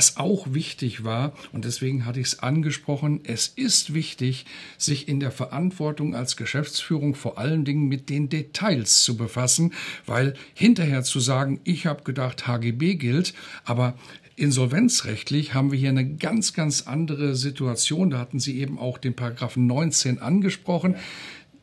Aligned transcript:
Was 0.00 0.16
auch 0.16 0.54
wichtig 0.54 1.04
war, 1.04 1.34
und 1.52 1.66
deswegen 1.66 2.06
hatte 2.06 2.20
ich 2.20 2.28
es 2.28 2.38
angesprochen, 2.38 3.20
es 3.24 3.48
ist 3.48 3.92
wichtig, 3.92 4.46
sich 4.78 5.08
in 5.08 5.20
der 5.20 5.30
Verantwortung 5.30 6.14
als 6.14 6.38
Geschäftsführung 6.38 7.14
vor 7.14 7.36
allen 7.36 7.66
Dingen 7.66 7.86
mit 7.86 8.08
den 8.08 8.30
Details 8.30 9.02
zu 9.02 9.18
befassen, 9.18 9.74
weil 10.06 10.32
hinterher 10.54 11.02
zu 11.02 11.20
sagen, 11.20 11.60
ich 11.64 11.84
habe 11.84 12.02
gedacht, 12.02 12.46
HGB 12.46 12.94
gilt, 12.94 13.34
aber 13.66 13.94
Insolvenzrechtlich 14.36 15.52
haben 15.52 15.70
wir 15.70 15.78
hier 15.78 15.90
eine 15.90 16.14
ganz, 16.14 16.54
ganz 16.54 16.86
andere 16.86 17.36
Situation. 17.36 18.08
Da 18.08 18.18
hatten 18.18 18.40
Sie 18.40 18.58
eben 18.58 18.78
auch 18.78 18.96
den 18.96 19.12
Paragraphen 19.12 19.66
19 19.66 20.18
angesprochen. 20.18 20.96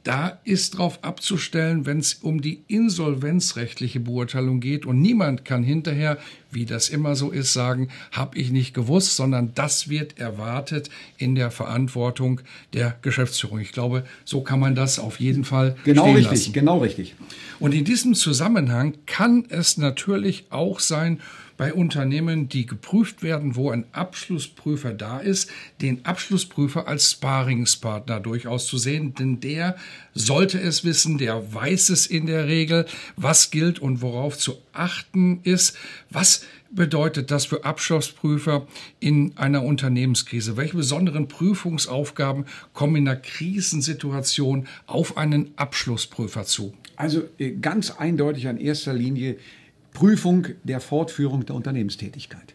Da 0.08 0.40
ist 0.46 0.78
drauf 0.78 1.00
abzustellen, 1.02 1.86
wenn 1.86 1.98
es 2.00 2.14
um 2.14 2.40
die 2.40 2.64
insolvenzrechtliche 2.70 4.00
Beurteilung 4.00 4.62
geht 4.62 4.86
und 4.86 5.02
niemand 5.02 5.44
kann 5.44 5.64
hinterher, 5.64 6.18
wie 6.52 6.66
das 6.66 6.90
immer 6.90 7.16
so 7.16 7.32
ist, 7.32 7.54
sagen, 7.54 7.90
habe 8.12 8.38
ich 8.38 8.52
nicht 8.52 8.74
gewusst, 8.74 9.16
sondern 9.16 9.54
das 9.56 9.90
wird 9.90 10.18
erwartet 10.18 10.90
in 11.18 11.36
der 11.36 11.52
Verantwortung 11.52 12.42
der 12.74 12.96
Geschäftsführung. 13.02 13.60
Ich 13.60 13.72
glaube, 13.72 14.06
so 14.26 14.42
kann 14.42 14.60
man 14.60 14.76
das 14.76 15.00
auf 15.00 15.20
jeden 15.20 15.44
Fall 15.44 15.76
genau 15.84 16.06
richtig, 16.06 16.32
lassen. 16.32 16.54
genau 16.54 16.78
richtig. 16.80 17.16
Und 17.60 17.74
in 17.74 17.86
diesem 17.86 18.14
Zusammenhang 18.14 18.94
kann 19.06 19.46
es 19.50 19.78
natürlich 19.78 20.46
auch 20.50 20.80
sein, 20.80 21.20
bei 21.58 21.74
Unternehmen, 21.74 22.48
die 22.48 22.68
geprüft 22.68 23.24
werden, 23.24 23.56
wo 23.56 23.72
ein 23.72 23.86
Abschlussprüfer 23.92 24.94
da 24.94 25.20
ist, 25.20 25.50
den 25.82 26.06
Abschlussprüfer 26.06 26.88
als 26.88 27.12
Sparingspartner 27.12 28.20
durchaus 28.20 28.68
zu 28.68 28.78
sehen, 28.78 29.16
denn 29.16 29.40
der 29.40 29.76
sollte 30.14 30.60
es 30.60 30.84
wissen, 30.84 31.18
der 31.18 31.54
weiß 31.54 31.90
es 31.90 32.06
in 32.06 32.28
der 32.28 32.48
Regel, 32.48 32.86
was 33.16 33.50
gilt 33.50 33.80
und 33.80 34.02
worauf 34.02 34.38
zu 34.38 34.60
achten 34.72 35.40
ist, 35.44 35.76
was 36.12 36.37
bedeutet 36.72 37.32
das 37.32 37.46
für 37.46 37.66
Abschlussprüfer 37.66 38.68
in 39.00 39.38
einer 39.38 39.64
Unternehmenskrise? 39.64 40.58
Welche 40.58 40.78
besonderen 40.78 41.28
Prüfungsaufgaben 41.28 42.46
kommen 42.74 42.98
in 42.98 43.08
einer 43.08 43.18
Krisensituation 43.18 44.68
auf 44.86 45.18
einen 45.18 45.52
Abschlussprüfer 45.56 46.44
zu? 46.44 46.74
Also 46.96 47.24
äh, 47.38 47.52
ganz 47.52 47.92
eindeutig 47.92 48.48
an 48.48 48.58
erster 48.58 48.94
Linie 48.94 49.38
Prüfung 49.94 50.48
der 50.64 50.80
Fortführung 50.80 51.46
der 51.46 51.56
Unternehmenstätigkeit. 51.56 52.54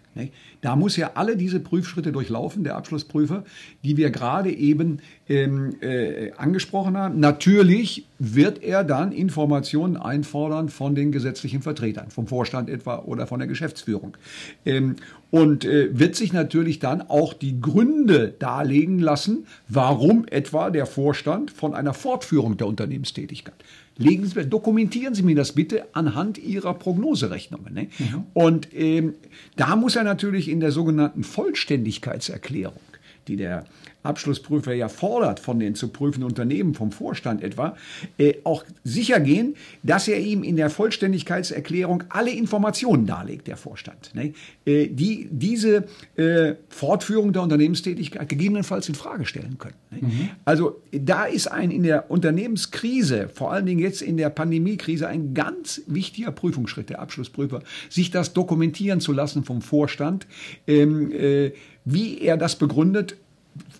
Da 0.62 0.76
muss 0.76 0.96
ja 0.96 1.10
alle 1.14 1.36
diese 1.36 1.58
Prüfschritte 1.58 2.12
durchlaufen, 2.12 2.62
der 2.62 2.76
Abschlussprüfer, 2.76 3.44
die 3.84 3.96
wir 3.96 4.10
gerade 4.10 4.50
eben 4.50 5.00
ähm, 5.28 5.74
äh, 5.80 6.30
angesprochen 6.36 6.96
haben. 6.96 7.18
Natürlich 7.18 8.06
wird 8.20 8.62
er 8.62 8.84
dann 8.84 9.10
Informationen 9.10 9.96
einfordern 9.96 10.68
von 10.68 10.94
den 10.94 11.10
gesetzlichen 11.10 11.62
Vertretern, 11.62 12.10
vom 12.10 12.28
Vorstand 12.28 12.70
etwa 12.70 13.00
oder 13.00 13.26
von 13.26 13.40
der 13.40 13.48
Geschäftsführung. 13.48 14.16
Ähm, 14.64 14.96
und 15.32 15.64
äh, 15.64 15.98
wird 15.98 16.14
sich 16.14 16.32
natürlich 16.32 16.78
dann 16.78 17.02
auch 17.02 17.34
die 17.34 17.60
Gründe 17.60 18.32
darlegen 18.38 19.00
lassen, 19.00 19.46
warum 19.68 20.26
etwa 20.30 20.70
der 20.70 20.86
Vorstand 20.86 21.50
von 21.50 21.74
einer 21.74 21.92
Fortführung 21.92 22.56
der 22.56 22.68
Unternehmenstätigkeit 22.68 23.54
Legen 23.98 24.26
Sie, 24.26 24.46
dokumentieren 24.46 25.14
Sie 25.14 25.22
mir 25.22 25.36
das 25.36 25.52
bitte 25.52 25.84
anhand 25.92 26.38
Ihrer 26.38 26.72
Prognoserechnungen. 26.74 27.74
Ne? 27.74 27.88
Mhm. 27.98 28.22
Und 28.32 28.68
ähm, 28.74 29.14
da 29.56 29.76
muss 29.76 29.96
er 29.96 30.04
natürlich 30.04 30.48
in 30.52 30.60
der 30.60 30.70
sogenannten 30.70 31.24
Vollständigkeitserklärung, 31.24 32.78
die 33.26 33.36
der 33.36 33.64
Abschlussprüfer 34.02 34.74
ja 34.74 34.88
fordert 34.88 35.40
von 35.40 35.58
den 35.58 35.74
zu 35.74 35.88
prüfenden 35.88 36.24
Unternehmen, 36.24 36.74
vom 36.74 36.92
Vorstand 36.92 37.42
etwa, 37.42 37.76
äh, 38.18 38.34
auch 38.44 38.64
sicher 38.84 39.20
gehen, 39.20 39.54
dass 39.82 40.08
er 40.08 40.18
ihm 40.18 40.42
in 40.42 40.56
der 40.56 40.70
Vollständigkeitserklärung 40.70 42.04
alle 42.08 42.30
Informationen 42.30 43.06
darlegt, 43.06 43.46
der 43.46 43.56
Vorstand, 43.56 44.12
ne? 44.14 44.34
äh, 44.64 44.88
die 44.88 45.28
diese 45.30 45.84
äh, 46.16 46.54
Fortführung 46.68 47.32
der 47.32 47.42
Unternehmenstätigkeit 47.42 48.28
gegebenenfalls 48.28 48.88
in 48.88 48.94
Frage 48.94 49.26
stellen 49.26 49.58
können. 49.58 49.76
Ne? 49.90 49.98
Mhm. 50.02 50.28
Also 50.44 50.82
da 50.90 51.24
ist 51.24 51.46
ein 51.46 51.70
in 51.70 51.82
der 51.82 52.10
Unternehmenskrise, 52.10 53.28
vor 53.28 53.52
allen 53.52 53.66
Dingen 53.66 53.80
jetzt 53.80 54.02
in 54.02 54.16
der 54.16 54.30
Pandemiekrise, 54.30 55.08
ein 55.08 55.34
ganz 55.34 55.82
wichtiger 55.86 56.32
Prüfungsschritt 56.32 56.90
der 56.90 57.00
Abschlussprüfer, 57.00 57.62
sich 57.88 58.10
das 58.10 58.32
dokumentieren 58.32 59.00
zu 59.00 59.12
lassen 59.12 59.44
vom 59.44 59.62
Vorstand, 59.62 60.26
ähm, 60.66 61.12
äh, 61.12 61.52
wie 61.84 62.20
er 62.20 62.36
das 62.36 62.56
begründet 62.56 63.16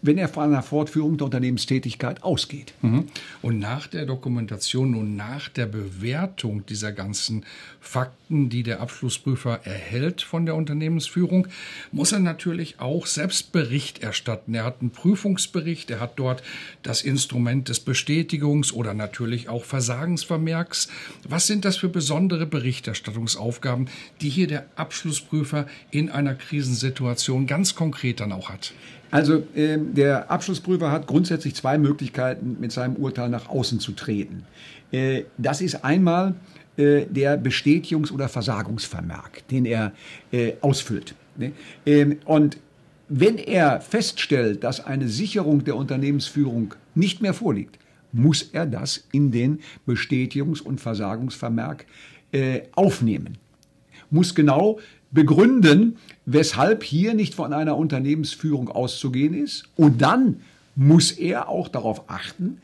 wenn 0.02 0.18
er 0.18 0.28
von 0.28 0.44
einer 0.44 0.62
Fortführung 0.62 1.16
der 1.16 1.26
Unternehmenstätigkeit 1.26 2.22
ausgeht. 2.24 2.74
Mhm. 2.82 3.06
Und 3.40 3.60
nach 3.60 3.86
der 3.86 4.04
Dokumentation 4.04 4.96
und 4.96 5.16
nach 5.16 5.48
der 5.48 5.66
Bewertung 5.66 6.66
dieser 6.66 6.92
ganzen 6.92 7.46
Fakten, 7.80 8.50
die 8.50 8.64
der 8.64 8.80
Abschlussprüfer 8.80 9.60
erhält 9.64 10.22
von 10.22 10.44
der 10.44 10.56
Unternehmensführung, 10.56 11.46
muss 11.92 12.12
er 12.12 12.18
natürlich 12.18 12.80
auch 12.80 13.06
selbst 13.06 13.52
Bericht 13.52 14.02
erstatten. 14.02 14.54
Er 14.54 14.64
hat 14.64 14.80
einen 14.80 14.90
Prüfungsbericht, 14.90 15.90
er 15.90 16.00
hat 16.00 16.14
dort 16.16 16.42
das 16.82 17.02
Instrument 17.02 17.68
des 17.68 17.86
Bestätigungs- 17.86 18.72
oder 18.72 18.94
natürlich 18.94 19.48
auch 19.48 19.64
Versagensvermerks. 19.64 20.88
Was 21.28 21.46
sind 21.46 21.64
das 21.64 21.76
für 21.76 21.88
besondere 21.88 22.46
Berichterstattungsaufgaben, 22.46 23.88
die 24.20 24.30
hier 24.30 24.48
der 24.48 24.66
Abschlussprüfer 24.74 25.66
in 25.92 26.10
einer 26.10 26.34
Krisensituation 26.34 27.46
ganz 27.46 27.76
konkret 27.76 28.18
dann 28.18 28.32
auch 28.32 28.50
hat? 28.50 28.72
Also 29.12 29.44
äh, 29.54 29.78
der 29.78 30.30
Abschlussprüfer 30.30 30.90
hat 30.90 31.06
grundsätzlich 31.06 31.54
zwei 31.54 31.76
Möglichkeiten, 31.76 32.56
mit 32.58 32.72
seinem 32.72 32.96
Urteil 32.96 33.28
nach 33.28 33.48
außen 33.48 33.78
zu 33.78 33.92
treten. 33.92 34.44
Äh, 34.90 35.24
das 35.36 35.60
ist 35.60 35.84
einmal 35.84 36.34
äh, 36.78 37.04
der 37.04 37.40
Bestätigungs- 37.40 38.10
oder 38.10 38.30
Versagungsvermerk, 38.30 39.46
den 39.48 39.66
er 39.66 39.92
äh, 40.32 40.54
ausfüllt. 40.62 41.14
Ne? 41.36 41.52
Ähm, 41.84 42.20
und 42.24 42.56
wenn 43.10 43.36
er 43.36 43.82
feststellt, 43.82 44.64
dass 44.64 44.82
eine 44.82 45.08
Sicherung 45.08 45.62
der 45.62 45.76
Unternehmensführung 45.76 46.74
nicht 46.94 47.20
mehr 47.20 47.34
vorliegt, 47.34 47.78
muss 48.12 48.48
er 48.52 48.64
das 48.64 49.04
in 49.12 49.30
den 49.30 49.60
Bestätigungs- 49.86 50.62
und 50.62 50.80
Versagungsvermerk 50.80 51.84
äh, 52.32 52.62
aufnehmen. 52.72 53.36
Muss 54.10 54.34
genau 54.34 54.78
begründen, 55.12 55.98
weshalb 56.26 56.82
hier 56.82 57.14
nicht 57.14 57.34
von 57.34 57.52
einer 57.52 57.76
Unternehmensführung 57.76 58.68
auszugehen 58.68 59.34
ist. 59.34 59.64
Und 59.76 60.02
dann 60.02 60.40
muss 60.74 61.12
er 61.12 61.48
auch 61.48 61.68
darauf 61.68 62.08
achten, 62.08 62.58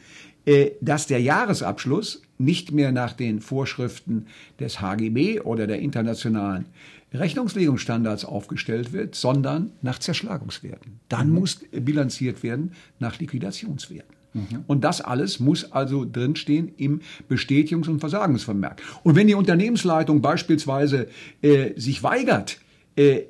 äh, 0.47 0.71
dass 0.81 1.07
der 1.07 1.21
Jahresabschluss 1.21 2.23
nicht 2.39 2.73
mehr 2.73 2.93
nach 2.93 3.13
den 3.13 3.41
Vorschriften 3.41 4.27
des 4.59 4.81
HGB 4.81 5.41
oder 5.41 5.67
der 5.67 5.81
internationalen 5.81 6.67
Rechnungslegungsstandards 7.13 8.25
aufgestellt 8.25 8.93
wird, 8.93 9.15
sondern 9.15 9.73
nach 9.83 9.99
Zerschlagungswerten. 9.99 11.01
Dann 11.09 11.29
mhm. 11.29 11.35
muss 11.35 11.61
bilanziert 11.71 12.43
werden 12.43 12.73
nach 12.99 13.19
Liquidationswerten. 13.19 14.18
Mhm. 14.35 14.65
Und 14.67 14.85
das 14.85 15.01
alles 15.01 15.41
muss 15.41 15.73
also 15.73 16.05
drinstehen 16.05 16.73
im 16.77 17.01
Bestätigungs- 17.29 17.89
und 17.89 18.01
Versagensvermerk. 18.01 18.81
Und 19.03 19.17
wenn 19.17 19.27
die 19.27 19.35
Unternehmensleitung 19.35 20.21
beispielsweise 20.21 21.09
äh, 21.43 21.79
sich 21.79 22.03
weigert, 22.03 22.59
äh, 22.97 23.23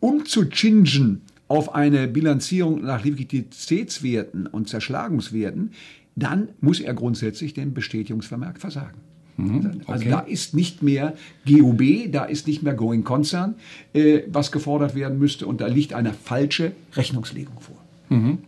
umzuchingen 0.00 1.22
auf 1.48 1.74
eine 1.74 2.08
Bilanzierung 2.08 2.82
nach 2.82 3.04
Liquiditätswerten 3.04 4.46
und 4.46 4.68
Zerschlagungswerten, 4.68 5.72
dann 6.16 6.48
muss 6.60 6.80
er 6.80 6.94
grundsätzlich 6.94 7.54
den 7.54 7.74
Bestätigungsvermerk 7.74 8.60
versagen. 8.60 8.98
Mhm, 9.36 9.82
also 9.86 10.02
okay. 10.02 10.10
da 10.10 10.20
ist 10.20 10.54
nicht 10.54 10.82
mehr 10.82 11.14
GOB, 11.46 12.10
da 12.10 12.24
ist 12.24 12.46
nicht 12.46 12.62
mehr 12.62 12.72
Going 12.74 13.04
Concern, 13.04 13.54
äh, 13.92 14.22
was 14.28 14.50
gefordert 14.50 14.94
werden 14.94 15.18
müsste 15.18 15.46
und 15.46 15.60
da 15.60 15.66
liegt 15.66 15.92
eine 15.92 16.14
falsche 16.14 16.72
Rechnungslegung 16.94 17.60
vor. 17.60 17.76
Mhm. 18.08 18.38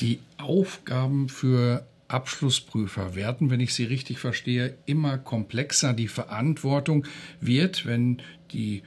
Die 0.00 0.20
Aufgaben 0.38 1.28
für 1.28 1.86
Abschlussprüfer 2.08 3.14
werden, 3.14 3.50
wenn 3.50 3.60
ich 3.60 3.74
sie 3.74 3.84
richtig 3.84 4.18
verstehe, 4.18 4.76
immer 4.86 5.18
komplexer. 5.18 5.92
Die 5.92 6.08
Verantwortung 6.08 7.06
wird, 7.40 7.86
wenn 7.86 8.22
die 8.52 8.82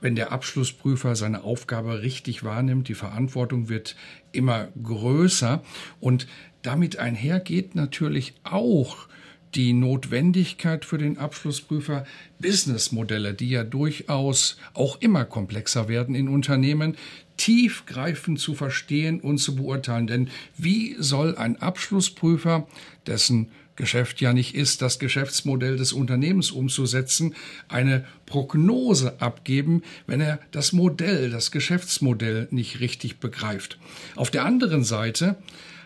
wenn 0.00 0.14
der 0.14 0.30
Abschlussprüfer 0.30 1.16
seine 1.16 1.42
Aufgabe 1.42 2.02
richtig 2.02 2.44
wahrnimmt, 2.44 2.86
die 2.86 2.94
Verantwortung 2.94 3.68
wird 3.68 3.96
immer 4.30 4.68
größer 4.80 5.62
und 5.98 6.28
damit 6.62 6.98
einhergeht 6.98 7.74
natürlich 7.74 8.34
auch 8.44 9.08
die 9.54 9.72
Notwendigkeit 9.72 10.84
für 10.84 10.98
den 10.98 11.18
Abschlussprüfer, 11.18 12.04
Businessmodelle, 12.38 13.34
die 13.34 13.48
ja 13.48 13.64
durchaus 13.64 14.58
auch 14.74 15.00
immer 15.00 15.24
komplexer 15.24 15.88
werden 15.88 16.14
in 16.14 16.28
Unternehmen, 16.28 16.96
tiefgreifend 17.38 18.38
zu 18.38 18.54
verstehen 18.54 19.20
und 19.20 19.38
zu 19.38 19.56
beurteilen. 19.56 20.06
Denn 20.06 20.28
wie 20.58 20.96
soll 20.98 21.36
ein 21.36 21.56
Abschlussprüfer, 21.56 22.68
dessen 23.06 23.48
Geschäft 23.76 24.20
ja 24.20 24.32
nicht 24.32 24.54
ist, 24.54 24.82
das 24.82 24.98
Geschäftsmodell 24.98 25.76
des 25.76 25.92
Unternehmens 25.92 26.50
umzusetzen, 26.50 27.34
eine 27.68 28.04
Prognose 28.26 29.22
abgeben, 29.22 29.82
wenn 30.06 30.20
er 30.20 30.40
das 30.50 30.72
Modell, 30.72 31.30
das 31.30 31.52
Geschäftsmodell 31.52 32.48
nicht 32.50 32.80
richtig 32.80 33.20
begreift. 33.20 33.78
Auf 34.16 34.30
der 34.30 34.44
anderen 34.44 34.82
Seite 34.82 35.36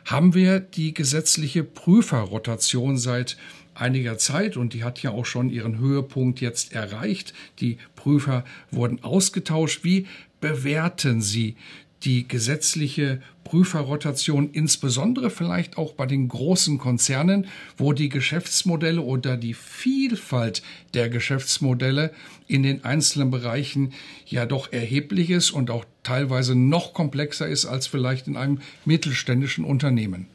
haben 0.07 0.35
wir 0.35 0.59
die 0.59 0.95
gesetzliche 0.95 1.63
Prüferrotation 1.65 2.97
seit 2.97 3.37
einiger 3.75 4.19
Zeit 4.19 4.57
und 4.57 4.75
die 4.75 4.85
hat 4.85 5.03
ja 5.03 5.11
auch 5.11 5.27
schon 5.27 5.51
ihren 5.51 5.79
Höhepunkt 5.79 6.41
jetzt 6.41 6.73
erreicht. 6.73 7.35
Die 7.61 7.79
Prüfer 7.95 8.45
wurden 8.71 9.05
ausgetauscht. 9.05 9.85
Wie 9.85 10.07
bewerten 10.43 11.23
Sie 11.23 11.57
die 12.05 12.27
gesetzliche 12.27 13.23
Prüferrotation, 13.45 14.51
insbesondere 14.51 15.31
vielleicht 15.31 15.79
auch 15.79 15.93
bei 15.93 16.05
den 16.05 16.29
großen 16.29 16.79
Konzernen, 16.79 17.47
wo 17.77 17.93
die 17.93 18.09
Geschäftsmodelle 18.09 19.01
oder 19.01 19.37
die 19.37 19.55
Vielfalt 19.55 20.63
der 20.95 21.09
Geschäftsmodelle 21.09 22.13
in 22.49 22.65
den 22.65 22.85
einzelnen 22.85 23.31
Bereichen 23.31 23.93
ja 24.27 24.45
doch 24.45 24.73
erheblich 24.73 25.31
ist 25.31 25.53
und 25.53 25.71
auch 25.71 25.85
teilweise 26.03 26.57
noch 26.57 26.93
komplexer 26.93 27.47
ist 27.47 27.65
als 27.65 27.87
vielleicht 27.87 28.27
in 28.27 28.37
einem 28.37 28.59
mittelständischen 28.85 29.65
Unternehmen. 29.65 30.27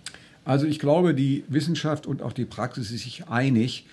Also 0.45 0.65
ich 0.65 0.79
glaube, 0.79 1.13
die 1.13 1.43
Wissenschaft 1.49 2.07
und 2.07 2.21
auch 2.21 2.31
die 2.31 2.45
Praxis 2.45 2.91
ist 2.91 3.03
sich 3.03 3.27
einig, 3.27 3.85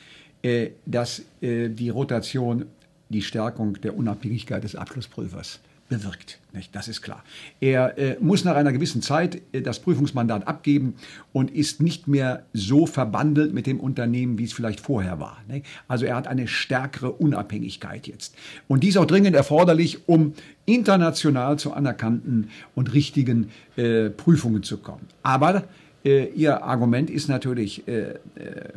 äh, 0.43 0.71
dass 0.87 1.23
äh, 1.41 1.71
die 1.71 1.89
Rotation 1.89 2.67
die 3.09 3.23
Stärkung 3.23 3.81
der 3.81 3.97
Unabhängigkeit 3.97 4.63
des 4.63 4.77
Abschlussprüfers 4.77 5.59
bewirkt. 5.89 6.39
Nicht? 6.53 6.75
Das 6.75 6.89
ist 6.89 7.03
klar. 7.03 7.23
Er 7.61 7.99
äh, 7.99 8.17
muss 8.21 8.45
nach 8.45 8.57
einer 8.57 8.73
gewissen 8.73 9.03
Zeit 9.03 9.43
äh, 9.53 9.61
das 9.61 9.81
Prüfungsmandat 9.81 10.47
abgeben 10.49 10.95
und 11.33 11.51
ist 11.51 11.83
nicht 11.83 12.09
mehr 12.09 12.45
so 12.53 12.87
verbandelt 12.87 13.53
mit 13.53 13.67
dem 13.67 13.81
Unternehmen, 13.81 14.39
wie 14.39 14.45
es 14.45 14.53
vielleicht 14.53 14.81
vorher 14.81 15.21
war. 15.21 15.39
Nicht? 15.49 15.67
Also 15.89 16.07
er 16.07 16.17
hat 16.17 16.27
eine 16.27 16.49
stärkere 16.49 17.13
Unabhängigkeit 17.13 18.07
jetzt. 18.07 18.35
Und 18.69 18.83
dies 18.83 18.97
auch 18.97 19.05
dringend 19.05 19.37
erforderlich, 19.37 20.09
um 20.09 20.35
international 20.65 21.59
zu 21.59 21.73
anerkannten 21.73 22.51
und 22.75 22.95
richtigen 22.95 23.51
äh, 23.77 24.11
Prüfungen 24.11 24.63
zu 24.63 24.79
kommen. 24.79 25.07
Aber 25.23 25.65
äh, 26.05 26.27
Ihr 26.35 26.63
Argument 26.63 27.11
ist 27.11 27.29
natürlich 27.29 27.89
äh, 27.89 28.01
äh, 28.01 28.17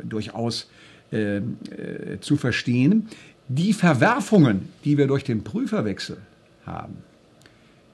durchaus 0.02 0.68
zu 2.20 2.36
verstehen. 2.36 3.08
Die 3.48 3.72
Verwerfungen, 3.72 4.68
die 4.84 4.98
wir 4.98 5.06
durch 5.06 5.24
den 5.24 5.42
Prüferwechsel 5.42 6.18
haben, 6.68 6.98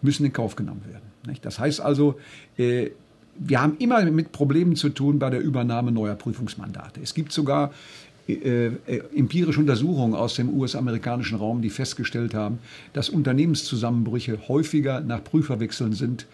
müssen 0.02 0.26
in 0.26 0.32
Kauf 0.32 0.56
genommen 0.56 0.82
werden. 0.88 1.38
Das 1.42 1.58
heißt 1.58 1.80
also, 1.80 2.18
äh, 2.58 2.90
wir 3.36 3.60
haben 3.60 3.76
immer 3.78 4.04
mit 4.04 4.32
Problemen 4.32 4.76
zu 4.76 4.90
tun 4.90 5.18
bei 5.18 5.30
der 5.30 5.40
Übernahme 5.40 5.90
neuer 5.90 6.14
Prüfungsmandate. 6.14 7.00
Es 7.02 7.14
gibt 7.14 7.32
sogar 7.32 7.72
äh, 8.26 8.66
äh, 8.66 9.02
empirische 9.14 9.60
Untersuchungen 9.60 10.14
aus 10.14 10.34
dem 10.34 10.48
US-amerikanischen 10.48 11.36
Raum, 11.36 11.60
die 11.60 11.70
festgestellt 11.70 12.34
haben, 12.34 12.58
dass 12.92 13.10
Unternehmenszusammenbrüche 13.10 14.48
häufiger 14.48 15.00
nach 15.00 15.22
Prüferwechseln 15.22 15.92
sind, 15.92 16.26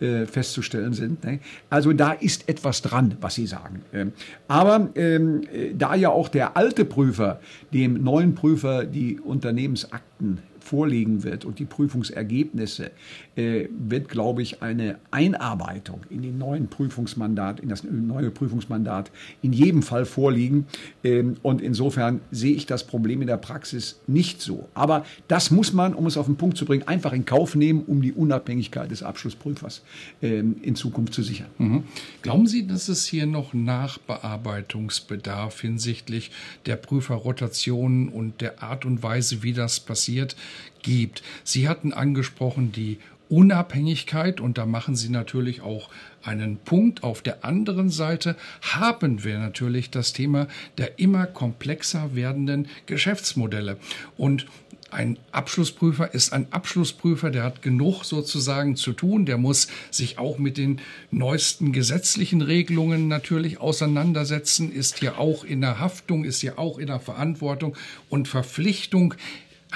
äh, 0.00 0.26
festzustellen 0.26 0.92
sind. 0.92 1.24
Ne? 1.24 1.38
Also 1.70 1.92
da 1.92 2.12
ist 2.12 2.48
etwas 2.48 2.82
dran, 2.82 3.16
was 3.20 3.36
Sie 3.36 3.46
sagen. 3.46 3.82
Ähm, 3.92 4.12
aber 4.48 4.90
ähm, 4.96 5.42
äh, 5.52 5.72
da 5.72 5.94
ja 5.94 6.10
auch 6.10 6.28
der 6.28 6.56
alte 6.56 6.84
Prüfer 6.84 7.40
dem 7.72 8.02
neuen 8.02 8.34
Prüfer 8.34 8.84
die 8.84 9.20
Unternehmensakten 9.20 10.38
vorliegen 10.66 11.22
wird 11.22 11.44
und 11.44 11.58
die 11.58 11.64
Prüfungsergebnisse, 11.64 12.90
äh, 13.36 13.68
wird, 13.70 14.08
glaube 14.08 14.42
ich, 14.42 14.62
eine 14.62 14.98
Einarbeitung 15.10 16.00
in 16.10 16.22
den 16.22 16.38
neuen 16.38 16.68
Prüfungsmandat, 16.68 17.60
in 17.60 17.68
das 17.68 17.84
neue 17.84 18.30
Prüfungsmandat 18.30 19.10
in 19.42 19.52
jedem 19.52 19.82
Fall 19.82 20.06
vorliegen. 20.06 20.66
Ähm, 21.04 21.36
und 21.42 21.60
insofern 21.60 22.20
sehe 22.30 22.54
ich 22.54 22.66
das 22.66 22.86
Problem 22.86 23.20
in 23.20 23.26
der 23.26 23.36
Praxis 23.36 24.00
nicht 24.06 24.42
so. 24.42 24.68
Aber 24.74 25.04
das 25.28 25.50
muss 25.50 25.72
man, 25.72 25.94
um 25.94 26.06
es 26.06 26.16
auf 26.16 26.26
den 26.26 26.36
Punkt 26.36 26.56
zu 26.56 26.64
bringen, 26.64 26.86
einfach 26.88 27.12
in 27.12 27.24
Kauf 27.24 27.54
nehmen, 27.54 27.84
um 27.86 28.02
die 28.02 28.12
Unabhängigkeit 28.12 28.90
des 28.90 29.02
Abschlussprüfers 29.02 29.82
ähm, 30.22 30.56
in 30.62 30.74
Zukunft 30.74 31.14
zu 31.14 31.22
sichern. 31.22 31.48
Mhm. 31.58 31.84
Glauben 32.22 32.46
Sie, 32.46 32.66
dass 32.66 32.88
es 32.88 33.06
hier 33.06 33.26
noch 33.26 33.54
Nachbearbeitungsbedarf 33.54 35.60
hinsichtlich 35.60 36.30
der 36.66 36.76
Prüferrotationen 36.76 38.08
und 38.08 38.40
der 38.40 38.62
Art 38.62 38.84
und 38.84 39.02
Weise, 39.02 39.42
wie 39.42 39.52
das 39.52 39.78
passiert? 39.78 40.36
Gibt. 40.82 41.22
Sie 41.44 41.68
hatten 41.68 41.92
angesprochen 41.92 42.72
die 42.72 42.98
Unabhängigkeit 43.28 44.40
und 44.40 44.56
da 44.56 44.66
machen 44.66 44.94
Sie 44.94 45.08
natürlich 45.08 45.60
auch 45.60 45.88
einen 46.22 46.58
Punkt. 46.58 47.02
Auf 47.02 47.22
der 47.22 47.44
anderen 47.44 47.90
Seite 47.90 48.36
haben 48.60 49.24
wir 49.24 49.38
natürlich 49.38 49.90
das 49.90 50.12
Thema 50.12 50.46
der 50.78 50.98
immer 50.98 51.26
komplexer 51.26 52.14
werdenden 52.14 52.68
Geschäftsmodelle. 52.86 53.78
Und 54.16 54.46
ein 54.90 55.18
Abschlussprüfer 55.32 56.14
ist 56.14 56.32
ein 56.32 56.52
Abschlussprüfer, 56.52 57.30
der 57.30 57.42
hat 57.42 57.60
genug 57.60 58.04
sozusagen 58.04 58.76
zu 58.76 58.92
tun, 58.92 59.26
der 59.26 59.36
muss 59.36 59.66
sich 59.90 60.18
auch 60.18 60.38
mit 60.38 60.56
den 60.56 60.80
neuesten 61.10 61.72
gesetzlichen 61.72 62.40
Regelungen 62.40 63.08
natürlich 63.08 63.58
auseinandersetzen, 63.58 64.70
ist 64.70 65.00
hier 65.00 65.18
auch 65.18 65.42
in 65.42 65.60
der 65.60 65.80
Haftung, 65.80 66.24
ist 66.24 66.40
hier 66.40 66.58
auch 66.60 66.78
in 66.78 66.86
der 66.86 67.00
Verantwortung 67.00 67.76
und 68.08 68.28
Verpflichtung 68.28 69.14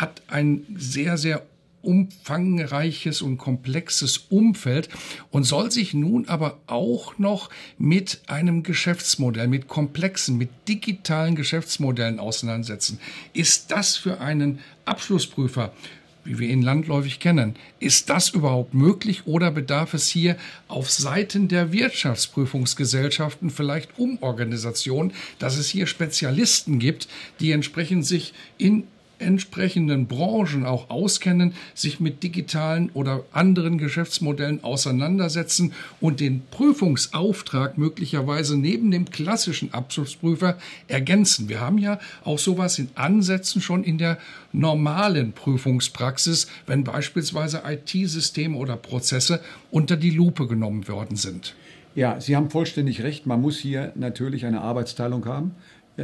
hat 0.00 0.22
ein 0.28 0.66
sehr, 0.76 1.18
sehr 1.18 1.42
umfangreiches 1.82 3.22
und 3.22 3.38
komplexes 3.38 4.18
Umfeld 4.28 4.88
und 5.30 5.44
soll 5.44 5.70
sich 5.70 5.94
nun 5.94 6.28
aber 6.28 6.58
auch 6.66 7.18
noch 7.18 7.48
mit 7.78 8.20
einem 8.26 8.62
Geschäftsmodell, 8.62 9.48
mit 9.48 9.66
komplexen, 9.66 10.36
mit 10.36 10.50
digitalen 10.68 11.36
Geschäftsmodellen 11.36 12.18
auseinandersetzen. 12.18 13.00
Ist 13.32 13.70
das 13.70 13.96
für 13.96 14.20
einen 14.20 14.58
Abschlussprüfer 14.84 15.72
wie 16.22 16.38
wir 16.38 16.48
ihn 16.50 16.60
landläufig 16.60 17.18
kennen. 17.18 17.56
Ist 17.78 18.10
das 18.10 18.28
überhaupt 18.28 18.74
möglich 18.74 19.26
oder 19.26 19.50
bedarf 19.50 19.94
es 19.94 20.08
hier 20.08 20.36
auf 20.68 20.90
Seiten 20.90 21.48
der 21.48 21.72
Wirtschaftsprüfungsgesellschaften 21.72 23.48
vielleicht 23.48 23.98
Umorganisation, 23.98 25.12
dass 25.38 25.56
es 25.56 25.68
hier 25.68 25.86
Spezialisten 25.86 26.78
gibt, 26.78 27.08
die 27.40 27.52
entsprechend 27.52 28.06
sich 28.06 28.34
in 28.58 28.84
entsprechenden 29.20 30.06
Branchen 30.06 30.64
auch 30.64 30.90
auskennen, 30.90 31.54
sich 31.74 32.00
mit 32.00 32.22
digitalen 32.22 32.90
oder 32.94 33.24
anderen 33.32 33.78
Geschäftsmodellen 33.78 34.64
auseinandersetzen 34.64 35.72
und 36.00 36.20
den 36.20 36.42
Prüfungsauftrag 36.50 37.78
möglicherweise 37.78 38.58
neben 38.58 38.90
dem 38.90 39.10
klassischen 39.10 39.72
Abschlussprüfer 39.72 40.58
ergänzen. 40.88 41.48
Wir 41.48 41.60
haben 41.60 41.78
ja 41.78 41.98
auch 42.24 42.38
sowas 42.38 42.78
in 42.78 42.88
Ansätzen 42.94 43.60
schon 43.60 43.84
in 43.84 43.98
der 43.98 44.18
normalen 44.52 45.32
Prüfungspraxis, 45.32 46.48
wenn 46.66 46.84
beispielsweise 46.84 47.62
IT-Systeme 47.66 48.56
oder 48.56 48.76
Prozesse 48.76 49.40
unter 49.70 49.96
die 49.96 50.10
Lupe 50.10 50.46
genommen 50.46 50.88
worden 50.88 51.16
sind. 51.16 51.54
Ja, 51.94 52.20
Sie 52.20 52.36
haben 52.36 52.50
vollständig 52.50 53.02
recht. 53.02 53.26
Man 53.26 53.40
muss 53.40 53.58
hier 53.58 53.92
natürlich 53.96 54.46
eine 54.46 54.60
Arbeitsteilung 54.60 55.26
haben. 55.26 55.56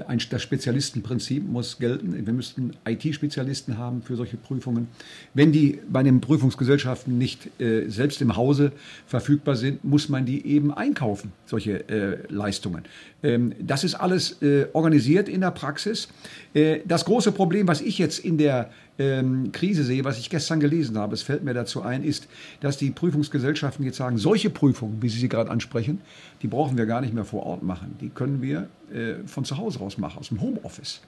Ein, 0.03 0.21
das 0.31 0.43
Spezialistenprinzip 0.43 1.47
muss 1.47 1.79
gelten. 1.79 2.27
Wir 2.27 2.33
müssten 2.33 2.73
IT-Spezialisten 2.87 3.79
haben 3.79 4.03
für 4.03 4.17
solche 4.17 4.37
Prüfungen. 4.37 4.89
Wenn 5.35 5.53
die 5.53 5.81
bei 5.89 6.03
den 6.03 6.21
Prüfungsgesellschaften 6.21 7.19
nicht 7.19 7.61
äh, 7.61 7.89
selbst 7.89 8.21
im 8.21 8.37
Hause 8.37 8.73
verfügbar 9.07 9.57
sind, 9.57 9.85
muss 9.85 10.09
man 10.09 10.27
die 10.27 10.47
eben 10.47 10.73
einkaufen, 10.73 11.33
solche 11.47 11.89
äh, 11.89 12.19
Leistungen. 12.29 12.85
Ähm, 13.23 13.55
das 13.61 13.85
ist 13.85 13.95
alles 13.95 14.43
äh, 14.43 14.67
organisiert 14.73 15.29
in 15.29 15.41
der 15.41 15.51
Praxis. 15.51 16.09
Äh, 16.57 16.81
das 16.87 17.05
große 17.05 17.33
Problem, 17.33 17.69
was 17.69 17.83
ich 17.83 17.99
jetzt 17.99 18.19
in 18.19 18.39
der 18.39 18.71
ähm, 18.99 19.53
Krise 19.53 19.85
sehe, 19.85 20.05
was 20.05 20.19
ich 20.19 20.31
gestern 20.31 20.59
gelesen 20.59 20.97
habe, 20.97 21.13
es 21.13 21.21
fällt 21.21 21.45
mir 21.45 21.53
dazu 21.53 21.83
ein, 21.83 22.03
ist, 22.03 22.29
dass 22.61 22.79
die 22.79 22.91
Prüfungsgesellschaften 22.91 23.85
jetzt 23.85 23.99
sagen, 23.99 24.17
solche 24.17 24.49
Prüfungen, 24.49 25.03
wie 25.03 25.11
Sie 25.11 25.19
sie 25.19 25.29
gerade 25.29 25.51
ansprechen, 25.51 26.01
die 26.41 26.47
brauchen 26.47 26.79
wir 26.79 26.87
gar 26.87 27.03
nicht 27.03 27.13
mehr 27.13 27.27
vor 27.27 27.45
Ort 27.45 27.63
machen. 27.63 27.97
Die 28.01 28.09
können 28.09 28.41
wir 28.41 28.69
äh, 28.91 29.27
von 29.27 29.45
zu 29.45 29.59
Hause 29.59 29.81
aus 29.81 29.99
machen, 29.99 30.19
aus 30.19 30.29
dem 30.29 30.41
Homeoffice. 30.41 31.03